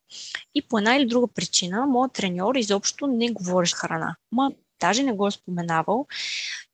[0.55, 4.15] и по една или друга причина, моят треньор изобщо не говореше храна.
[4.31, 6.07] Ма даже не го е споменавал.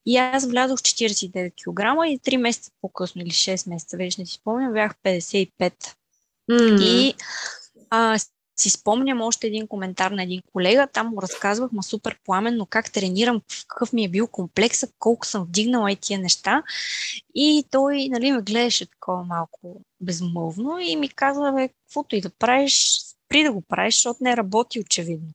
[0.05, 4.33] И аз влязох 49 кг и 3 месеца по-късно или 6 месеца, вече не си
[4.33, 5.73] спомням, бях 55.
[6.51, 6.81] Mm.
[6.81, 7.15] И
[7.89, 8.19] а,
[8.59, 12.91] си спомням още един коментар на един колега, там му разказвах ма супер пламенно как
[12.91, 16.63] тренирам, какъв ми е бил комплексът, колко съм вдигнала и тия неща.
[17.35, 22.29] И той нали, ме гледаше такова малко безмълвно и ми казва, бе, каквото и да
[22.29, 22.99] правиш,
[23.29, 25.29] при да го правиш, защото не работи очевидно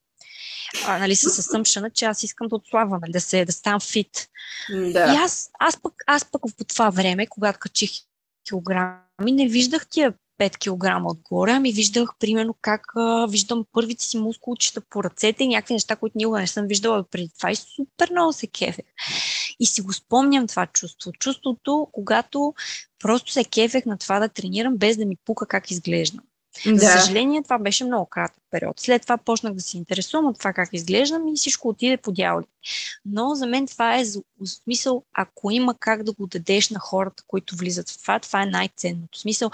[0.87, 4.29] а, нали, с съмшана, че аз искам да отслабвам, да, се, да ставам фит.
[4.71, 5.13] Да.
[5.15, 7.91] И аз, аз, пък, аз пък по това време, когато качих
[8.49, 14.19] килограми, не виждах тия 5 кг отгоре, ами виждах примерно как а, виждам първите си
[14.19, 18.11] мускулчета по ръцете и някакви неща, които никога не съм виждала преди това и супер
[18.11, 18.85] много се кефех.
[19.61, 21.13] И си го спомням това чувство.
[21.13, 22.55] Чувството, когато
[22.99, 26.25] просто се кефех на това да тренирам, без да ми пука как изглеждам.
[26.67, 26.79] Да.
[26.79, 28.81] За съжаление, това беше много кратък период.
[28.81, 32.45] След това почнах да се интересувам от това как изглеждам и всичко отиде по дяволи.
[33.05, 34.05] Но за мен това е
[34.45, 38.47] смисъл, ако има как да го дадеш на хората, които влизат в това, това е
[38.47, 39.19] най-ценното.
[39.19, 39.51] смисъл,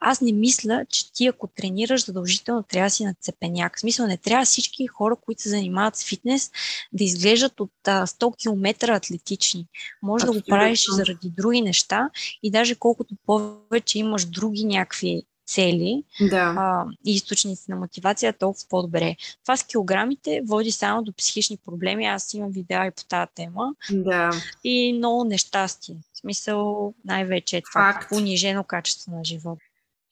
[0.00, 3.80] аз не мисля, че ти ако тренираш задължително трябва да си на цепеняк.
[3.80, 6.50] Смисъл, не трябва всички хора, които се занимават с фитнес,
[6.92, 9.66] да изглеждат от а, 100 км атлетични.
[10.02, 10.40] Може Абсолютно.
[10.40, 12.10] да го правиш и заради други неща
[12.42, 16.54] и даже колкото повече имаш други някакви цели да.
[16.58, 19.16] а, и източници на мотивация, толкова по-добре.
[19.42, 22.06] Това с килограмите води само до психични проблеми.
[22.06, 23.74] Аз имам видеа и по тази тема.
[23.90, 24.30] Да.
[24.64, 25.96] И много нещастие.
[26.14, 28.12] В смисъл най-вече е това Факт.
[28.12, 29.62] унижено качество на живота.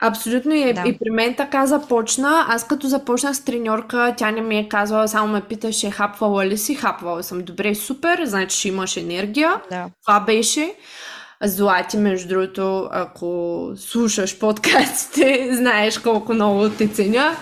[0.02, 0.82] Абсолютно и, да.
[0.86, 2.44] и при мен така започна.
[2.48, 6.58] Аз като започнах с треньорка, тя не ми е казвала, само ме питаше, хапвала ли
[6.58, 6.74] си?
[6.74, 7.44] Хапвала съм.
[7.44, 9.62] Добре, супер, значи ще имаш енергия.
[9.70, 9.90] Да.
[10.02, 10.74] Това беше.
[11.44, 17.36] Злати, между другото, ако слушаш подкастите, знаеш колко много те ценя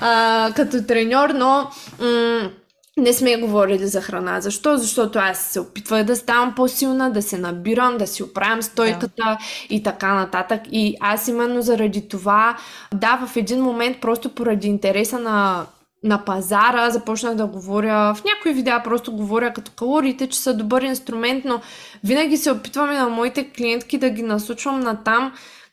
[0.00, 1.70] а, като треньор, но
[2.00, 2.50] м-
[2.96, 4.40] не сме говорили за храна.
[4.40, 4.76] Защо?
[4.76, 9.38] Защото аз се опитвах да ставам по-силна, да се набирам, да си оправям стойката да.
[9.70, 10.60] и така нататък.
[10.72, 12.56] И аз именно заради това,
[12.94, 15.66] да, в един момент, просто поради интереса на
[16.02, 20.82] на пазара, започнах да говоря, в някои видеа просто говоря като калориите, че са добър
[20.82, 21.60] инструмент, но
[22.04, 25.32] винаги се опитваме на моите клиентки да ги насочвам на там,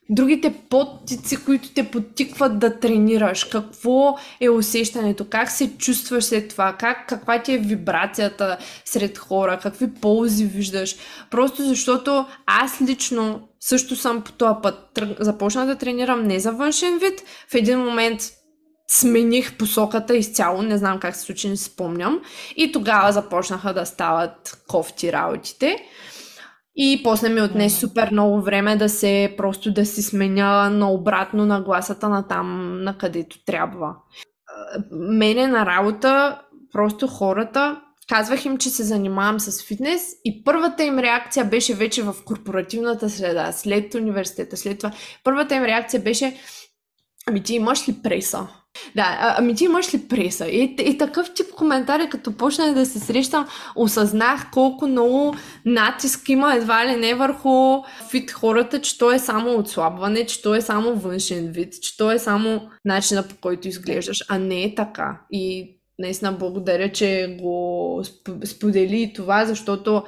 [0.10, 3.44] другите подтици, които те подтикват да тренираш?
[3.44, 5.26] Какво е усещането?
[5.30, 6.74] Как се чувстваш след това?
[6.74, 9.60] Как, каква ти е вибрацията сред хора?
[9.64, 10.96] Какви ползи виждаш?
[11.32, 15.00] Просто защото аз лично също съм по този път.
[15.20, 17.24] Започна да тренирам не за външен вид.
[17.50, 18.22] В един момент
[18.90, 22.22] смених посоката изцяло, не знам как се случи, не си спомням.
[22.56, 25.78] И тогава започнаха да стават кофти работите.
[26.76, 31.46] И после ми отне супер много време да се просто да си сменя на обратно
[31.46, 33.96] на гласата на там, на където трябва.
[34.92, 36.42] Мене на работа,
[36.74, 42.04] просто хората, казвах им, че се занимавам с фитнес и първата им реакция беше вече
[42.04, 44.92] в корпоративната среда, след университета, след това.
[45.24, 46.36] Първата им реакция беше,
[47.28, 48.48] ами ти имаш ли преса?
[48.96, 50.48] Да, а, ами ти имаш ли преса?
[50.48, 56.56] И, и такъв тип коментари, като почнах да се срещам, осъзнах колко много натиск има
[56.56, 60.96] едва ли не върху фит хората, че то е само отслабване, че то е само
[60.96, 65.22] външен вид, че то е само начина по който изглеждаш, а не е така.
[65.32, 68.04] И наистина благодаря, че го
[68.46, 70.04] сподели това, защото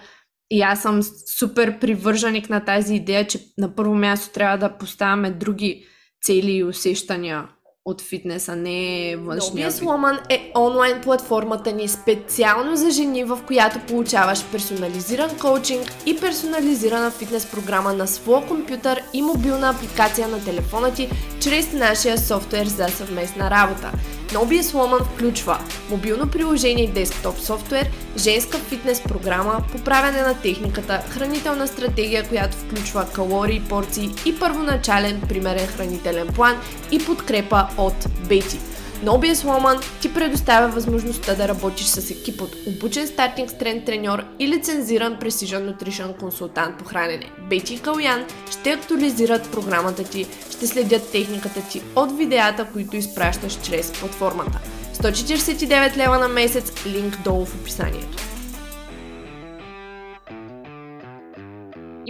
[0.52, 1.04] и аз съм
[1.40, 5.86] супер привърженик на тази идея, че на първо място трябва да поставяме други
[6.22, 7.48] цели и усещания
[7.86, 13.40] от фитнес, а не външния Nobius Woman е онлайн платформата ни специално за жени, в
[13.48, 20.46] която получаваш персонализиран коучинг и персонализирана фитнес програма на своя компютър и мобилна апликация на
[20.46, 21.10] телефона ти
[21.42, 23.92] чрез нашия софтуер за съвместна работа.
[24.34, 25.60] Nobius Woman включва
[25.90, 33.06] мобилно приложение и десктоп софтуер, женска фитнес програма, поправяне на техниката, хранителна стратегия, която включва
[33.14, 36.56] калории, порции и първоначален примерен хранителен план
[36.92, 38.60] и подкрепа от Бети.
[39.04, 44.48] Nobius Woman ти предоставя възможността да работиш с екип от обучен стартинг стрен треньор и
[44.48, 47.32] лицензиран Precision Nutrition консултант по хранене.
[47.50, 53.58] Бети и Калян ще актуализират програмата ти, ще следят техниката ти от видеята, които изпращаш
[53.64, 54.60] чрез платформата.
[54.94, 58.18] 149 лева на месец, линк долу в описанието.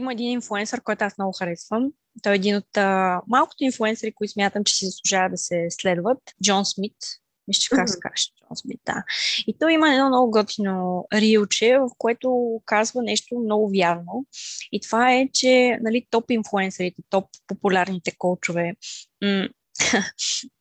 [0.09, 1.91] Има един инфлуенсър, който аз много харесвам.
[2.23, 6.17] Той е един от а, малкото инфлуенсъри, които смятам, че си заслужава да се следват.
[6.43, 6.95] Джон Смит.
[7.47, 9.03] Мисля, че как се каже Джон Смит, да.
[9.47, 14.25] И той има едно много готино рилче, в което казва нещо много вярно.
[14.71, 18.73] И това е, че нали, топ инфлуенсърите, топ популярните коучове,
[19.23, 19.49] м-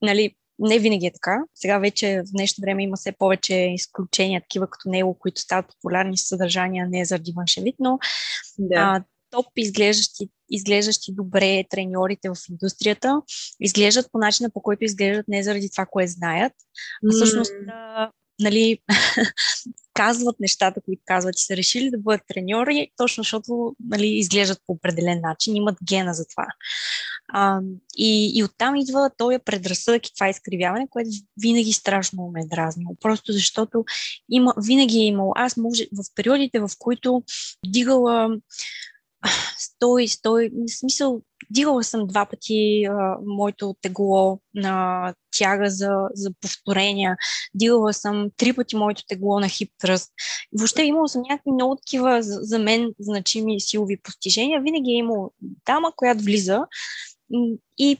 [0.03, 1.38] нали, не винаги е така.
[1.55, 6.18] Сега вече в днешно време има все повече изключения, такива като него, които стават популярни
[6.18, 7.99] с съдържания, не заради външен вид, но
[8.59, 8.76] да.
[8.76, 13.22] а, топ изглеждащи, изглеждащи добре треньорите в индустрията,
[13.60, 16.52] изглеждат по начина, по който изглеждат не заради това, кое знаят,
[17.06, 18.10] а всъщност mm.
[18.40, 18.78] нали,
[19.94, 24.72] казват нещата, които казват, че са решили да бъдат треньори, точно защото нали, изглеждат по
[24.72, 26.46] определен начин, имат гена за това.
[27.32, 27.60] А,
[27.96, 31.10] и, и оттам идва този предразсъдък и това изкривяване, което
[31.42, 32.96] винаги страшно ме е дразнило.
[33.00, 33.84] Просто защото
[34.30, 35.32] има, винаги е имало.
[35.36, 37.22] Аз може в периодите, в които
[37.66, 38.38] дигала
[39.58, 46.30] стой, стой, в смисъл, дигала съм два пъти а, моето тегло на тяга за, за
[46.40, 47.16] повторения,
[47.54, 50.12] дигала съм три пъти моето тегло на хип тръст.
[50.58, 54.60] Въобще имала съм някакви много такива за, за мен значими силови постижения.
[54.60, 55.32] Винаги е имало
[55.66, 56.60] дама, която влиза
[57.78, 57.98] и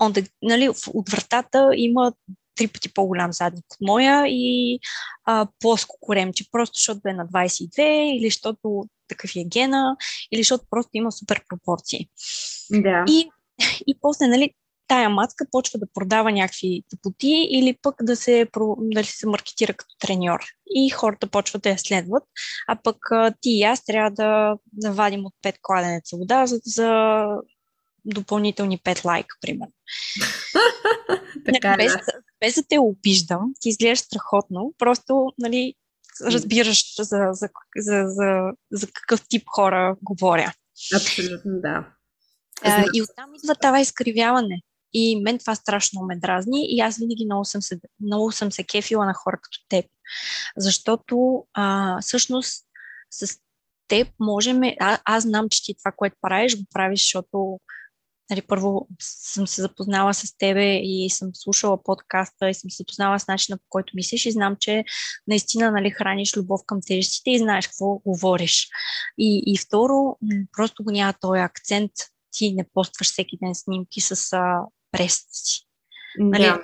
[0.00, 2.12] он, нали, от вратата има
[2.54, 4.78] три пъти по-голям задник от моя и
[5.24, 7.82] а, плоско коремче, просто защото е на 22
[8.16, 9.96] или защото такъв е гена,
[10.32, 12.08] или защото просто има супер пропорции.
[12.70, 13.04] Да.
[13.08, 13.30] И,
[13.86, 14.50] и после, нали,
[14.90, 18.48] тая матка почва да продава някакви тъпоти или пък да се,
[18.78, 20.40] да се маркетира като треньор.
[20.74, 22.22] И хората почват да я следват,
[22.68, 22.96] а пък
[23.40, 27.24] ти и аз трябва да, да вадим от 5 кладенеца вода за, за
[28.04, 29.72] допълнителни 5 лайка, примерно.
[31.54, 32.00] така, без, да.
[32.40, 35.74] без да те обиждам, ти изглеждаш страхотно, просто нали,
[36.22, 40.52] разбираш за, за, за, за, за какъв тип хора говоря.
[40.94, 41.88] Абсолютно, да.
[42.62, 44.60] А, и оттам идва това изкривяване.
[44.92, 48.64] И мен това страшно ме дразни и аз винаги много съм се, много съм се
[48.64, 49.84] кефила на хора като теб.
[50.56, 52.64] Защото а, всъщност
[53.10, 53.38] с
[53.88, 54.60] теб можем...
[54.80, 57.58] А, аз знам, че ти това, което правиш, го правиш, защото
[58.30, 63.18] нали, първо съм се запознала с тебе и съм слушала подкаста и съм се запознала
[63.18, 64.84] с начина по който мислиш и знам, че
[65.26, 68.68] наистина нали, храниш любов към тежестите и знаеш какво говориш.
[69.18, 70.18] И, и второ,
[70.52, 71.92] просто го няма този акцент,
[72.32, 74.60] ти не постваш всеки ден снимки с а,
[74.92, 75.66] преста си.
[76.18, 76.58] Нали, да.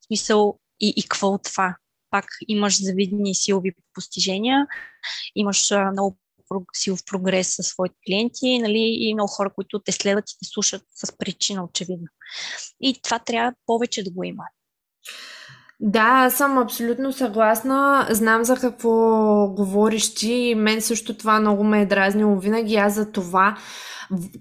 [0.00, 1.76] В смисъл и, и какво от това?
[2.10, 4.66] Пак имаш завидни силови постижения,
[5.34, 6.18] имаш а, много
[6.72, 10.82] силов прогрес със своите клиенти нали, и много хора, които те следват и те слушат
[10.94, 12.06] с причина, очевидно.
[12.80, 14.44] И това трябва повече да го има.
[15.82, 18.06] Да, аз съм абсолютно съгласна.
[18.10, 18.90] Знам за какво
[19.48, 22.76] говориш ти и мен също това много ме е дразнило винаги.
[22.76, 23.56] Аз за това,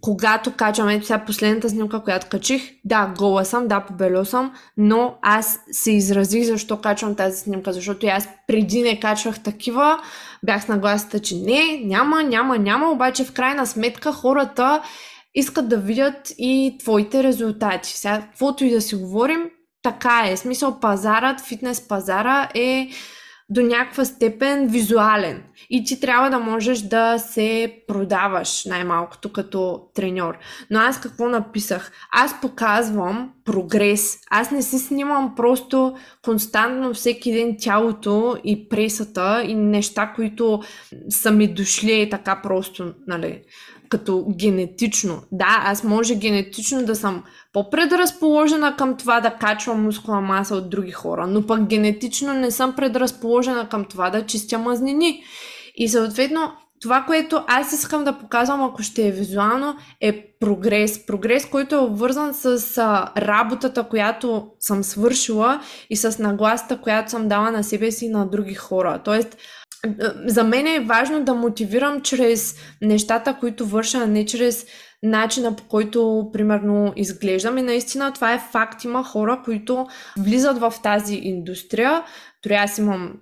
[0.02, 5.16] когато качвам, ето сега последната снимка, която качих, да, гола съм, да, побело съм, но
[5.22, 10.00] аз се изразих защо качвам тази снимка, защото аз преди не качвах такива,
[10.46, 14.82] бях с нагласата, че не, няма, няма, няма, обаче в крайна сметка хората
[15.36, 17.98] искат да видят и твоите резултати.
[17.98, 19.50] Сега, каквото и да си говорим,
[19.84, 20.38] така е.
[20.38, 22.90] Смисъл пазарът, фитнес пазара е
[23.50, 25.44] до някаква степен визуален.
[25.70, 30.38] И ти трябва да можеш да се продаваш най-малкото като треньор.
[30.72, 31.92] Но аз какво написах?
[32.12, 34.18] Аз показвам прогрес.
[34.32, 35.96] Аз не се снимам просто
[36.26, 40.62] константно всеки ден тялото и пресата и неща, които
[41.10, 43.42] са ми дошли така просто, нали,
[43.90, 45.22] като генетично.
[45.32, 50.92] Да, аз може генетично да съм по-предразположена към това да качвам мускулна маса от други
[50.92, 55.24] хора, но пък генетично не съм предразположена към това да чистя мазнини.
[55.76, 56.52] И съответно,
[56.82, 61.06] това, което аз искам да показвам, ако ще е визуално, е прогрес.
[61.06, 67.28] Прогрес, който е обвързан с а, работата, която съм свършила и с нагласата, която съм
[67.28, 69.02] дала на себе си и на други хора.
[69.04, 69.38] Тоест,
[70.26, 74.66] за мен е важно да мотивирам чрез нещата, които върша, а не чрез
[75.04, 77.58] начина по който, примерно, изглеждам.
[77.58, 78.84] И наистина това е факт.
[78.84, 79.88] Има хора, които
[80.18, 82.04] влизат в тази индустрия.
[82.44, 83.14] Дори аз имам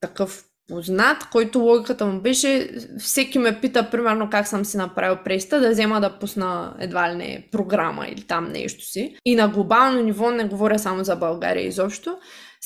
[0.00, 5.60] такъв познат, който логиката му беше, всеки ме пита, примерно, как съм си направил преста,
[5.60, 9.16] да взема да пусна едва ли не програма или там нещо си.
[9.24, 12.16] И на глобално ниво, не говоря само за България изобщо,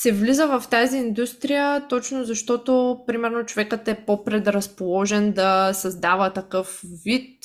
[0.01, 7.45] се влиза в тази индустрия точно защото, примерно, човекът е по-предразположен да създава такъв вид,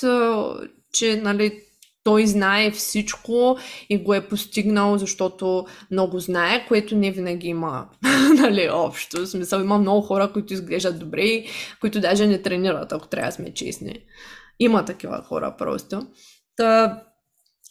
[0.93, 1.61] че, нали,
[2.03, 3.57] той знае всичко
[3.89, 7.89] и го е постигнал, защото много знае, което не винаги има
[8.38, 9.21] нали, общо.
[9.21, 11.43] В смисъл, има много хора, които изглеждат добре,
[11.81, 13.99] които даже не тренират, ако трябва да сме честни.
[14.59, 16.07] Има такива хора просто.
[16.55, 17.01] Та,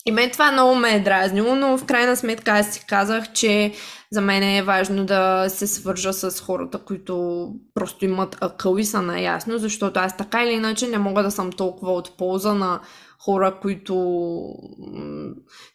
[0.07, 3.73] и мен това много ме е дразнило, но в крайна сметка аз си казах, че
[4.11, 9.03] за мен е важно да се свържа с хората, които просто имат акъл и са
[9.03, 12.81] наясно, защото аз така или иначе не мога да съм толкова от полза на
[13.25, 13.95] хора, които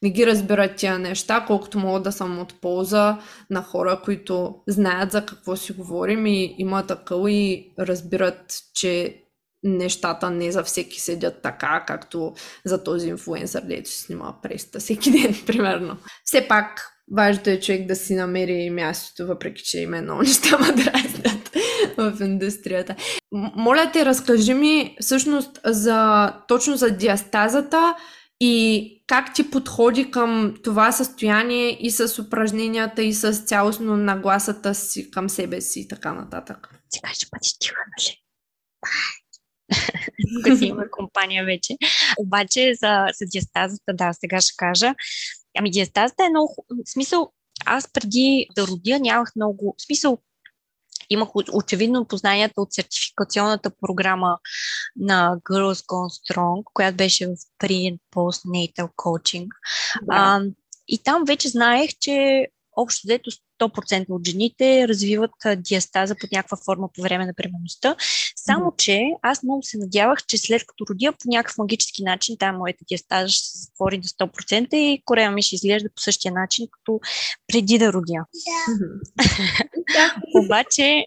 [0.01, 3.17] не ги разбират тия неща, колкото мога да съм от полза
[3.49, 9.23] на хора, които знаят за какво си говорим и имат акъл и разбират, че
[9.63, 12.33] нещата не за всеки седят така, както
[12.65, 15.97] за този инфлуенсър, дето се снима преста всеки ден, примерно.
[16.25, 20.73] Все пак, важното е човек да си намери мястото, въпреки че има много неща ма
[21.97, 22.95] в индустрията.
[23.55, 27.95] Моля те, разкажи ми всъщност за, точно за диастазата
[28.39, 35.11] и как ти подходи към това състояние и с упражненията и с цялостно нагласата си
[35.11, 36.69] към себе си и така нататък.
[36.89, 38.17] Сега ще бъдеш тиха, нали?
[38.81, 39.26] Тук
[40.57, 41.77] си има компания вече.
[42.19, 44.93] Обаче за, за диастазата, да, сега ще кажа.
[45.57, 46.65] Ами диастазата е много...
[46.85, 47.31] В смисъл,
[47.65, 49.75] аз преди да родя нямах много...
[49.77, 50.17] В смисъл,
[51.09, 54.37] имах очевидно познанията от сертификационната програма
[54.95, 59.47] на Girls Gone Strong, която беше в Pre and Post Natal Coaching.
[60.01, 60.15] Да.
[60.15, 60.41] А,
[60.87, 66.89] и там вече знаех, че общо взето 100% от жените развиват диастаза под някаква форма
[66.95, 67.95] по време на бременността.
[68.35, 72.57] Само, че аз много се надявах, че след като родя по някакъв магически начин, там
[72.57, 76.67] моята диастаза ще се затвори до 100% и корея ми ще изглежда по същия начин,
[76.71, 76.99] като
[77.47, 78.25] преди да родя.
[80.43, 81.05] обаче,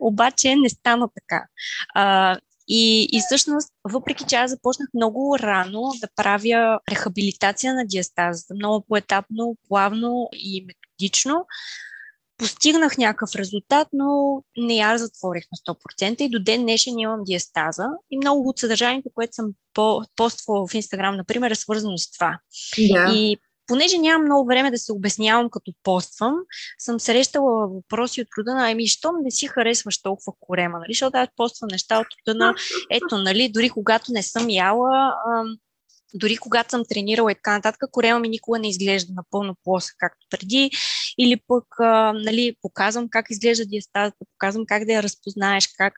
[0.00, 1.46] обаче не стана така.
[1.94, 2.36] А,
[2.68, 8.84] и, и всъщност, въпреки че аз започнах много рано да правя рехабилитация на диастазата, много
[8.88, 11.46] поетапно, плавно и методично,
[12.38, 17.86] постигнах някакъв резултат, но не я затворих на 100% и до ден днешен имам диастаза
[18.10, 19.52] и много от съдържанието, което съм
[20.16, 22.38] поствала в Инстаграм, например, е свързано с това.
[22.92, 23.12] Да.
[23.14, 26.34] И понеже нямам много време да се обяснявам като поствам,
[26.78, 30.92] съм срещала въпроси от рода на, ами, що не си харесваш толкова корема, нали?
[30.92, 32.54] Защото аз поствам неща от рода на,
[32.90, 35.56] ето, нали, дори когато не съм яла, ам,
[36.14, 40.26] дори когато съм тренирала и така нататък, корема ми никога не изглежда напълно плоса, както
[40.30, 40.70] преди.
[41.18, 45.94] Или пък а, нали, показвам как изглежда диастазата, показвам как да я разпознаеш, как,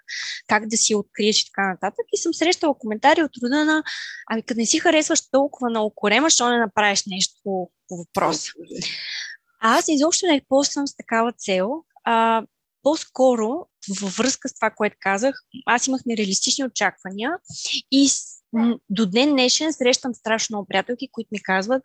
[0.48, 2.06] как да си я откриеш и така нататък.
[2.12, 3.82] И съм срещала коментари от рода на
[4.30, 8.52] ами като не си харесваш толкова много корема, що не направиш нещо по, въпроса.
[9.60, 11.70] А аз изобщо не поствам с такава цел.
[12.04, 12.42] А,
[12.82, 13.66] по-скоро
[14.00, 15.34] във връзка с това, което казах,
[15.66, 17.30] аз имах нереалистични очаквания
[17.90, 18.08] и
[18.90, 21.82] до ден днешен срещам страшно много приятелки, които ми казват,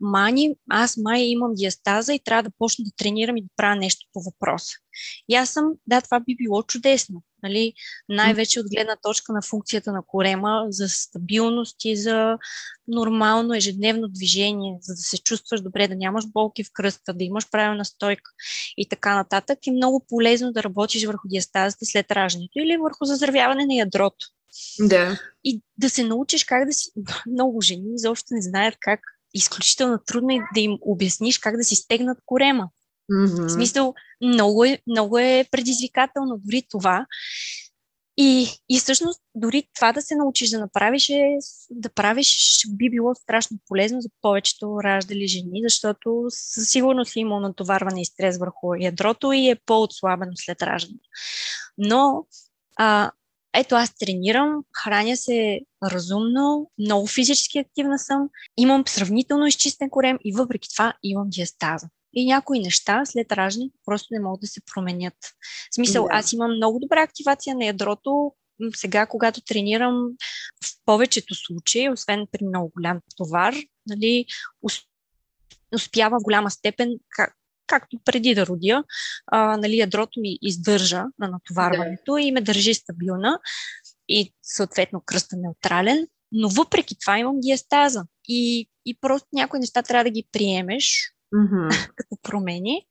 [0.00, 4.06] Мани, аз май имам диастаза и трябва да почна да тренирам и да правя нещо
[4.12, 4.72] по въпроса.
[5.28, 7.22] И аз съм, да, това би било чудесно.
[7.42, 7.72] Нали?
[8.08, 12.38] Най-вече от гледна точка на функцията на корема за стабилност и за
[12.88, 17.50] нормално ежедневно движение, за да се чувстваш добре, да нямаш болки в кръста, да имаш
[17.50, 18.30] правилна стойка
[18.76, 19.58] и така нататък.
[19.66, 24.26] И много полезно да работиш върху диастазата след раждането или върху заздравяване на ядрото.
[24.80, 25.20] Да.
[25.44, 26.90] И да се научиш как да си...
[27.32, 29.00] Много жени изобщо не знаят как
[29.34, 32.68] изключително трудно е да им обясниш как да си стегнат корема.
[33.12, 33.46] Mm-hmm.
[33.46, 37.06] В смисъл, много е, много е предизвикателно дори това.
[38.18, 41.36] И, и всъщност, дори това да се научиш да направиш, е,
[41.70, 48.00] да правиш, би било страшно полезно за повечето раждали жени, защото със сигурност има натоварване
[48.00, 51.08] и стрес върху ядрото и е по-отслабено след раждането.
[51.78, 52.26] Но
[52.76, 53.10] а,
[53.60, 60.32] ето аз тренирам, храня се разумно, много физически активна съм, имам сравнително изчистен корем и
[60.32, 61.88] въпреки това имам диастаза.
[62.14, 65.16] И някои неща след раждането просто не могат да се променят.
[65.72, 66.08] В смисъл, да.
[66.12, 68.32] аз имам много добра активация на ядрото,
[68.74, 69.94] сега, когато тренирам,
[70.64, 73.54] в повечето случаи, освен при много голям товар,
[73.86, 74.26] нали,
[75.74, 76.90] успява в голяма степен,
[77.66, 78.84] както преди да родя,
[79.26, 82.20] а, нали, ядрото ми издържа на натоварването да.
[82.20, 83.38] и ме държи стабилна
[84.08, 90.04] и съответно кръста неутрален, но въпреки това имам диастаза и, и просто някои неща трябва
[90.04, 91.90] да ги приемеш mm-hmm.
[91.96, 92.86] като промени.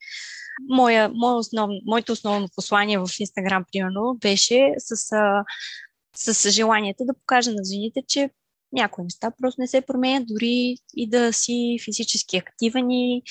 [0.68, 4.96] Моя, моя основ, моето основно послание в Инстаграм, примерно, беше с,
[6.16, 8.30] с, с желанието да покажа на жените, че
[8.72, 13.22] някои неща просто не се променят, дори и да си физически активен и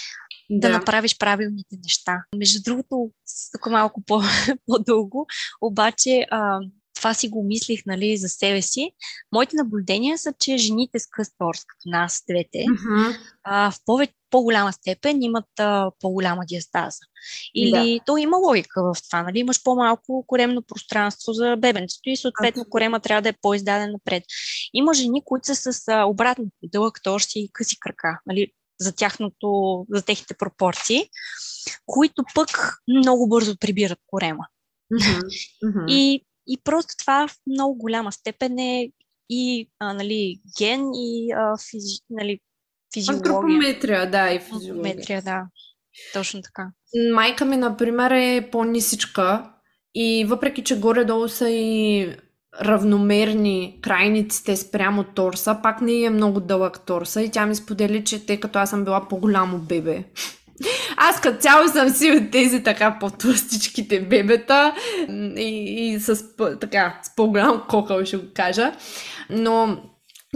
[0.49, 2.23] да, да направиш правилните неща.
[2.35, 3.11] Между другото,
[3.51, 4.21] тук малко по-
[4.67, 5.27] по-дълго,
[5.61, 6.59] обаче а,
[6.95, 8.91] това си го мислих нали, за себе си.
[9.31, 13.17] Моите наблюдения са, че жените с къс торс, като нас двете, uh-huh.
[13.43, 16.99] а, в повече, по-голяма степен имат а, по-голяма диастаза.
[17.55, 18.05] Или да.
[18.05, 19.23] то има логика в това.
[19.23, 19.39] Нали?
[19.39, 22.69] Имаш по-малко коремно пространство за бебенцето и съответно okay.
[22.69, 24.23] корема трябва да е по-издаден напред.
[24.73, 28.19] Има жени, които са с а, обратно дълъг торс и къси крака.
[28.25, 28.51] Нали?
[28.79, 31.09] За, тяхното, за техните пропорции,
[31.85, 32.49] които пък
[32.87, 34.47] много бързо прибират корема.
[34.93, 35.21] Mm-hmm.
[35.65, 35.91] Mm-hmm.
[35.91, 38.89] И, и просто това в много голяма степен е
[39.29, 42.39] и а, нали, ген, и а, физи, нали,
[42.93, 43.33] физиология.
[43.33, 44.71] Антропометрия, да, и физиология.
[44.71, 45.47] Антропометрия, да.
[46.13, 46.71] Точно така.
[47.13, 49.51] Майка ми, например, е по-нисичка
[49.95, 52.09] и въпреки, че горе-долу са и
[52.61, 58.25] равномерни крайниците спрямо торса, пак не е много дълъг торса и тя ми сподели, че
[58.25, 60.03] тъй като аз съм била по-голямо бебе,
[60.97, 64.75] аз като цяло съм си от тези така по-тлъстичките бебета
[65.37, 66.23] и, и с,
[66.59, 68.71] така, с по-голям кокъл ще го кажа.
[69.29, 69.77] Но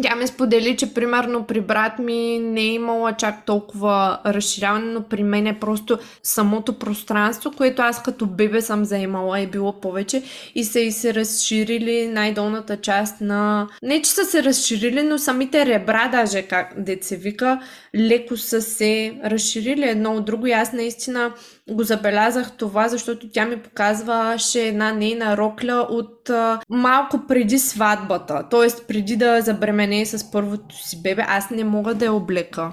[0.01, 5.03] тя ми сподели, че примерно при брат ми не е имала чак толкова разширяване, но
[5.03, 10.23] при мен е просто самото пространство, което аз като бебе съм заимала е било повече.
[10.55, 13.67] И са и се разширили най-долната част на...
[13.83, 17.59] Не, че са се разширили, но самите ребра даже, как деца вика,
[17.95, 20.47] леко са се разширили едно от друго.
[20.47, 21.31] И аз наистина
[21.71, 28.43] го забелязах това, защото тя ми показваше една нейна рокля от а, малко преди сватбата,
[28.51, 28.85] т.е.
[28.87, 32.71] преди да забремене с първото си бебе, аз не мога да я облека.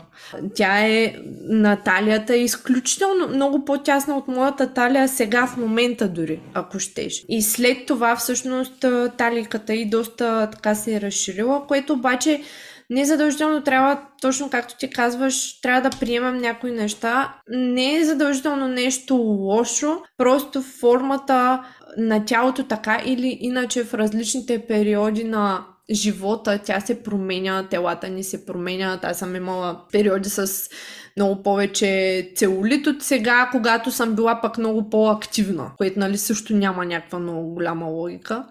[0.54, 1.14] Тя е
[1.48, 7.24] на талията е изключително много по-тясна от моята талия сега в момента дори, ако щеш.
[7.28, 8.84] И след това всъщност
[9.18, 12.42] таликата и доста така се е разширила, което обаче
[12.90, 17.34] не задължително трябва, точно както ти казваш, трябва да приемам някои неща.
[17.48, 21.64] Не е задължително нещо лошо, просто формата
[21.98, 28.24] на тялото така или иначе в различните периоди на живота тя се променя, телата ни
[28.24, 29.04] се променят.
[29.04, 30.70] Аз съм имала периоди с
[31.16, 36.84] много повече целулит от сега, когато съм била пък много по-активна, което нали също няма
[36.84, 38.44] някаква много голяма логика.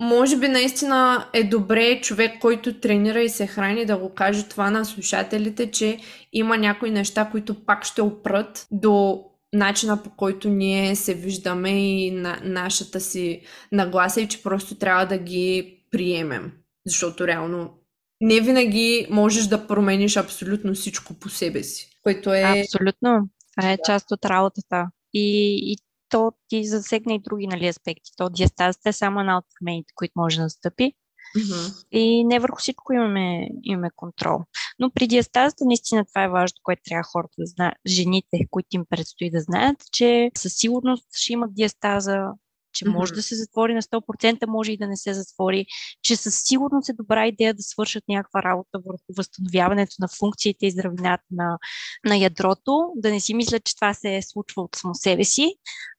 [0.00, 4.70] Може би наистина е добре човек, който тренира и се храни, да го каже това
[4.70, 5.98] на слушателите, че
[6.32, 12.10] има някои неща, които пак ще опрат до начина по който ние се виждаме и
[12.10, 13.40] на нашата си
[13.72, 16.52] нагласа и че просто трябва да ги приемем.
[16.86, 17.70] Защото реално
[18.20, 22.42] не винаги можеш да промениш абсолютно всичко по себе си, което е...
[22.42, 23.28] Абсолютно.
[23.56, 24.86] Това е част от работата.
[25.14, 25.76] И, и
[26.08, 28.10] то ти засегна и други нали, аспекти.
[28.16, 30.92] То диастазата е само една от промените, които може да настъпи.
[31.36, 31.86] Mm-hmm.
[31.90, 34.38] И не върху всичко имаме, имаме контрол.
[34.78, 38.84] Но при диастазата наистина това е важно, което трябва хората да знаят, жените, които им
[38.90, 42.32] предстои да знаят, че със сигурност ще имат диастаза,
[42.76, 43.16] че може mm-hmm.
[43.16, 45.66] да се затвори на 100%, може и да не се затвори,
[46.02, 50.70] че със сигурност е добра идея да свършат някаква работа върху възстановяването на функциите и
[50.70, 51.58] здравината на,
[52.04, 55.54] на ядрото, да не си мислят, че това се е случва от само себе си.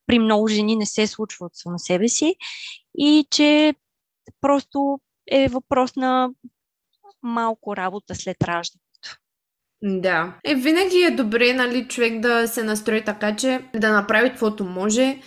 [0.06, 2.36] При много жени не се случва от само себе си
[2.98, 3.74] и че
[4.42, 5.00] просто
[5.32, 6.30] е въпрос на
[7.24, 8.88] малко работа след раждането.
[9.82, 10.40] Да.
[10.44, 15.20] Е, винаги е добре, нали, човек да се настрои така, че да направи каквото може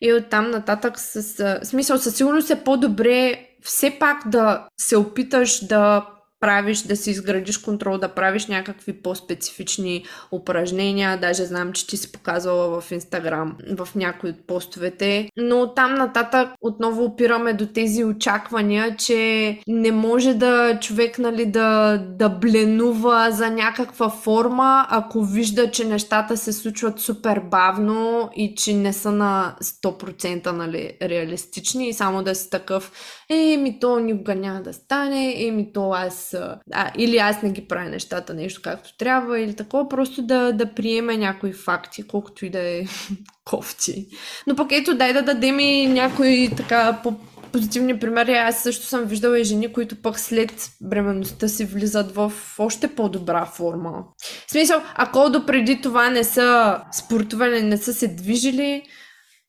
[0.00, 1.60] и оттам нататък с...
[1.62, 6.06] Смисъл, със сигурност е по-добре все пак да се опиташ да
[6.40, 11.20] правиш, да си изградиш контрол, да правиш някакви по-специфични упражнения.
[11.20, 15.28] Даже знам, че ти си показвала в Инстаграм, в някои от постовете.
[15.36, 21.98] Но там нататък отново опираме до тези очаквания, че не може да човек нали, да,
[21.98, 28.74] да бленува за някаква форма, ако вижда, че нещата се случват супер бавно и че
[28.74, 32.92] не са на 100% нали, реалистични и само да си такъв,
[33.30, 37.50] е, ми то никога няма да стане, е, ми то аз а, или аз не
[37.50, 42.46] ги правя нещата нещо както трябва, или такова, просто да, да приеме някои факти, колкото
[42.46, 42.84] и да е
[43.44, 44.06] кофти.
[44.46, 47.14] Но пък ето, дай да дадем и някои така по
[47.52, 48.32] позитивни примери.
[48.32, 53.46] Аз също съм виждала и жени, които пък след бременността си влизат в още по-добра
[53.46, 54.04] форма.
[54.46, 58.82] В смисъл, ако до преди това не са спортували, не са се движили,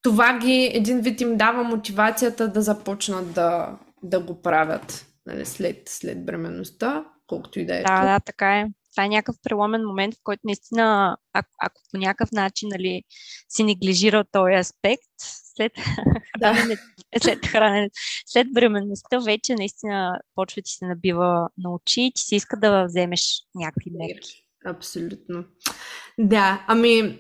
[0.02, 5.82] това ги един вид им дава мотивацията да започнат да, да го правят нали, след,
[5.86, 7.84] след бременността, колкото и да е.
[7.84, 8.66] Да, да, така е.
[8.96, 13.04] Това е някакъв преломен момент, в който наистина, ако, ако по някакъв начин нали,
[13.50, 15.04] си неглижира този аспект,
[15.56, 15.72] след
[16.40, 16.54] да.
[16.54, 16.82] храненето,
[17.22, 17.94] след храненето,
[18.26, 22.86] след бременността, вече наистина почва ти се набива на очи и ти си иска да
[22.86, 24.46] вземеш някакви мерки.
[24.66, 25.46] Абсолютно.
[26.20, 27.20] Да, ами,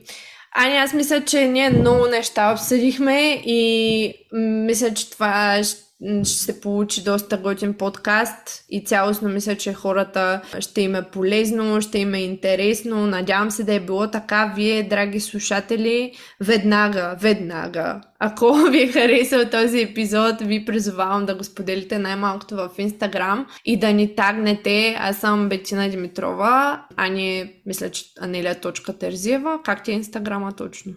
[0.55, 5.88] Ани, аз мисля, че ние много неща обсъдихме и мисля, че това ще
[6.23, 11.81] ще се получи доста готин подкаст и цялостно мисля, че хората ще им е полезно,
[11.81, 13.07] ще им е интересно.
[13.07, 14.53] Надявам се да е било така.
[14.55, 16.11] Вие, драги слушатели,
[16.41, 18.01] веднага, веднага.
[18.19, 23.79] Ако ви е харесал този епизод, ви призовавам да го споделите най-малкото в Инстаграм и
[23.79, 24.95] да ни тагнете.
[24.99, 29.59] Аз съм Бетина Димитрова, а ние мисля, че Анелия.терзиева.
[29.63, 30.93] Как ти е Инстаграма точно?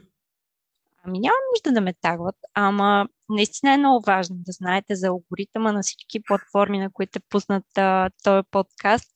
[1.06, 5.72] Ами няма нужда да ме тагват, ама наистина е много важно да знаете за алгоритъма
[5.72, 9.08] на всички платформи, на които е пуснат а, този подкаст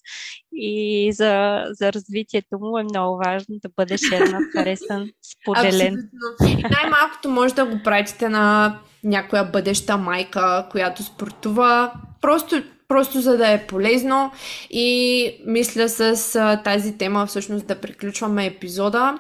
[0.53, 5.11] и за, за развитието му е много важно да бъде шернат, харесан,
[5.43, 5.95] споделен.
[6.41, 6.61] Абсолютно.
[6.61, 11.93] И най-малкото може да го пратите на някоя бъдеща майка, която спортува.
[12.21, 14.33] Просто просто за да е полезно
[14.71, 19.19] и мисля с а, тази тема всъщност да приключваме епизода.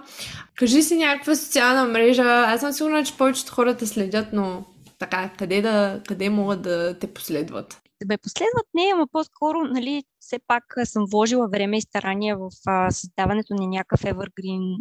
[0.55, 2.23] Кажи си някаква социална мрежа.
[2.25, 4.65] Аз съм сигурна, че повечето хората следят, но
[4.99, 7.81] така, къде, да, къде могат да те последват?
[8.03, 12.51] Да ме последват не, ама по-скоро, нали, все пак съм вложила време и старания в
[12.67, 14.77] а, създаването на някакъв evergreen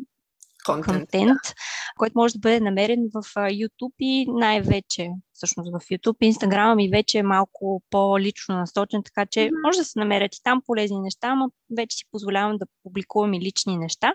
[0.65, 1.53] контент, да.
[1.97, 6.15] който може да бъде намерен в YouTube и най-вече всъщност в YouTube.
[6.21, 9.61] Инстаграма ми вече е малко по-лично насточен, така че mm-hmm.
[9.65, 13.41] може да се намерят и там полезни неща, но вече си позволявам да публикувам и
[13.41, 14.13] лични неща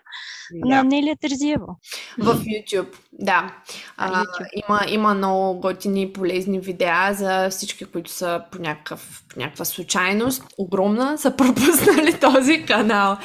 [0.54, 0.68] yeah.
[0.68, 1.76] на Нелия Терзиева.
[2.18, 3.56] В YouTube, да.
[3.96, 4.48] А, YouTube.
[4.68, 11.18] Има, има много готини полезни видеа за всички, които са по, някакъв, някаква случайност, огромна,
[11.18, 13.16] са пропуснали този канал.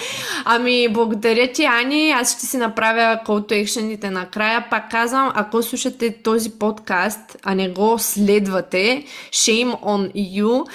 [0.46, 2.12] Ами, благодаря ти, Ани.
[2.12, 4.68] Аз ще си направя call to action накрая.
[4.70, 10.66] Пак казвам, ако слушате този подкаст, а не го следвате, shame on you,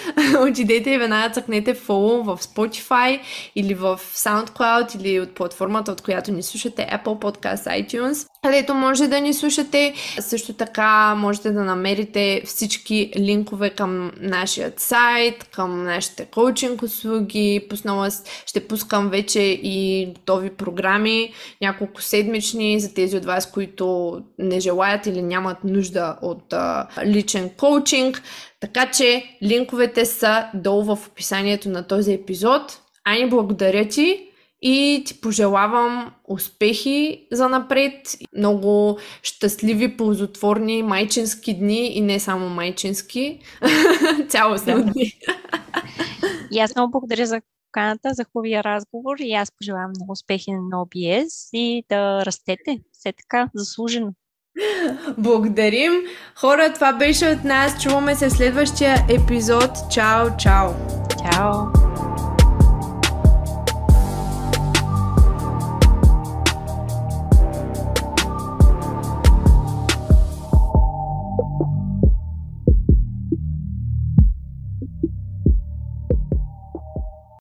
[0.49, 3.21] отидете и веднага цъкнете follow в Spotify
[3.57, 9.07] или в SoundCloud или от платформата, от която ни слушате, Apple Podcast, iTunes, където може
[9.07, 9.95] да ни слушате.
[10.21, 17.67] Също така можете да намерите всички линкове към нашия сайт, към нашите коучинг услуги.
[17.71, 18.09] Пуснала
[18.47, 25.07] ще пускам вече и готови програми, няколко седмични за тези от вас, които не желаят
[25.07, 26.55] или нямат нужда от
[27.05, 28.23] личен коучинг.
[28.61, 32.81] Така че линковете са долу в описанието на този епизод.
[33.05, 34.30] Ани, благодаря ти
[34.63, 37.93] и ти пожелавам успехи за напред,
[38.37, 43.41] много щастливи, ползотворни майчински дни и не само майчински,
[44.29, 45.13] цялостно дни.
[46.53, 50.77] И аз много благодаря за поканата, за хубавия разговор и аз пожелавам много успехи на
[50.77, 54.13] OBS и да растете все така заслужено.
[55.19, 55.93] Благодарим.
[56.35, 57.83] Хора, това беше от нас.
[57.83, 59.71] Чуваме се в следващия епизод.
[59.91, 60.69] Чао, чао.
[61.23, 61.81] Чао.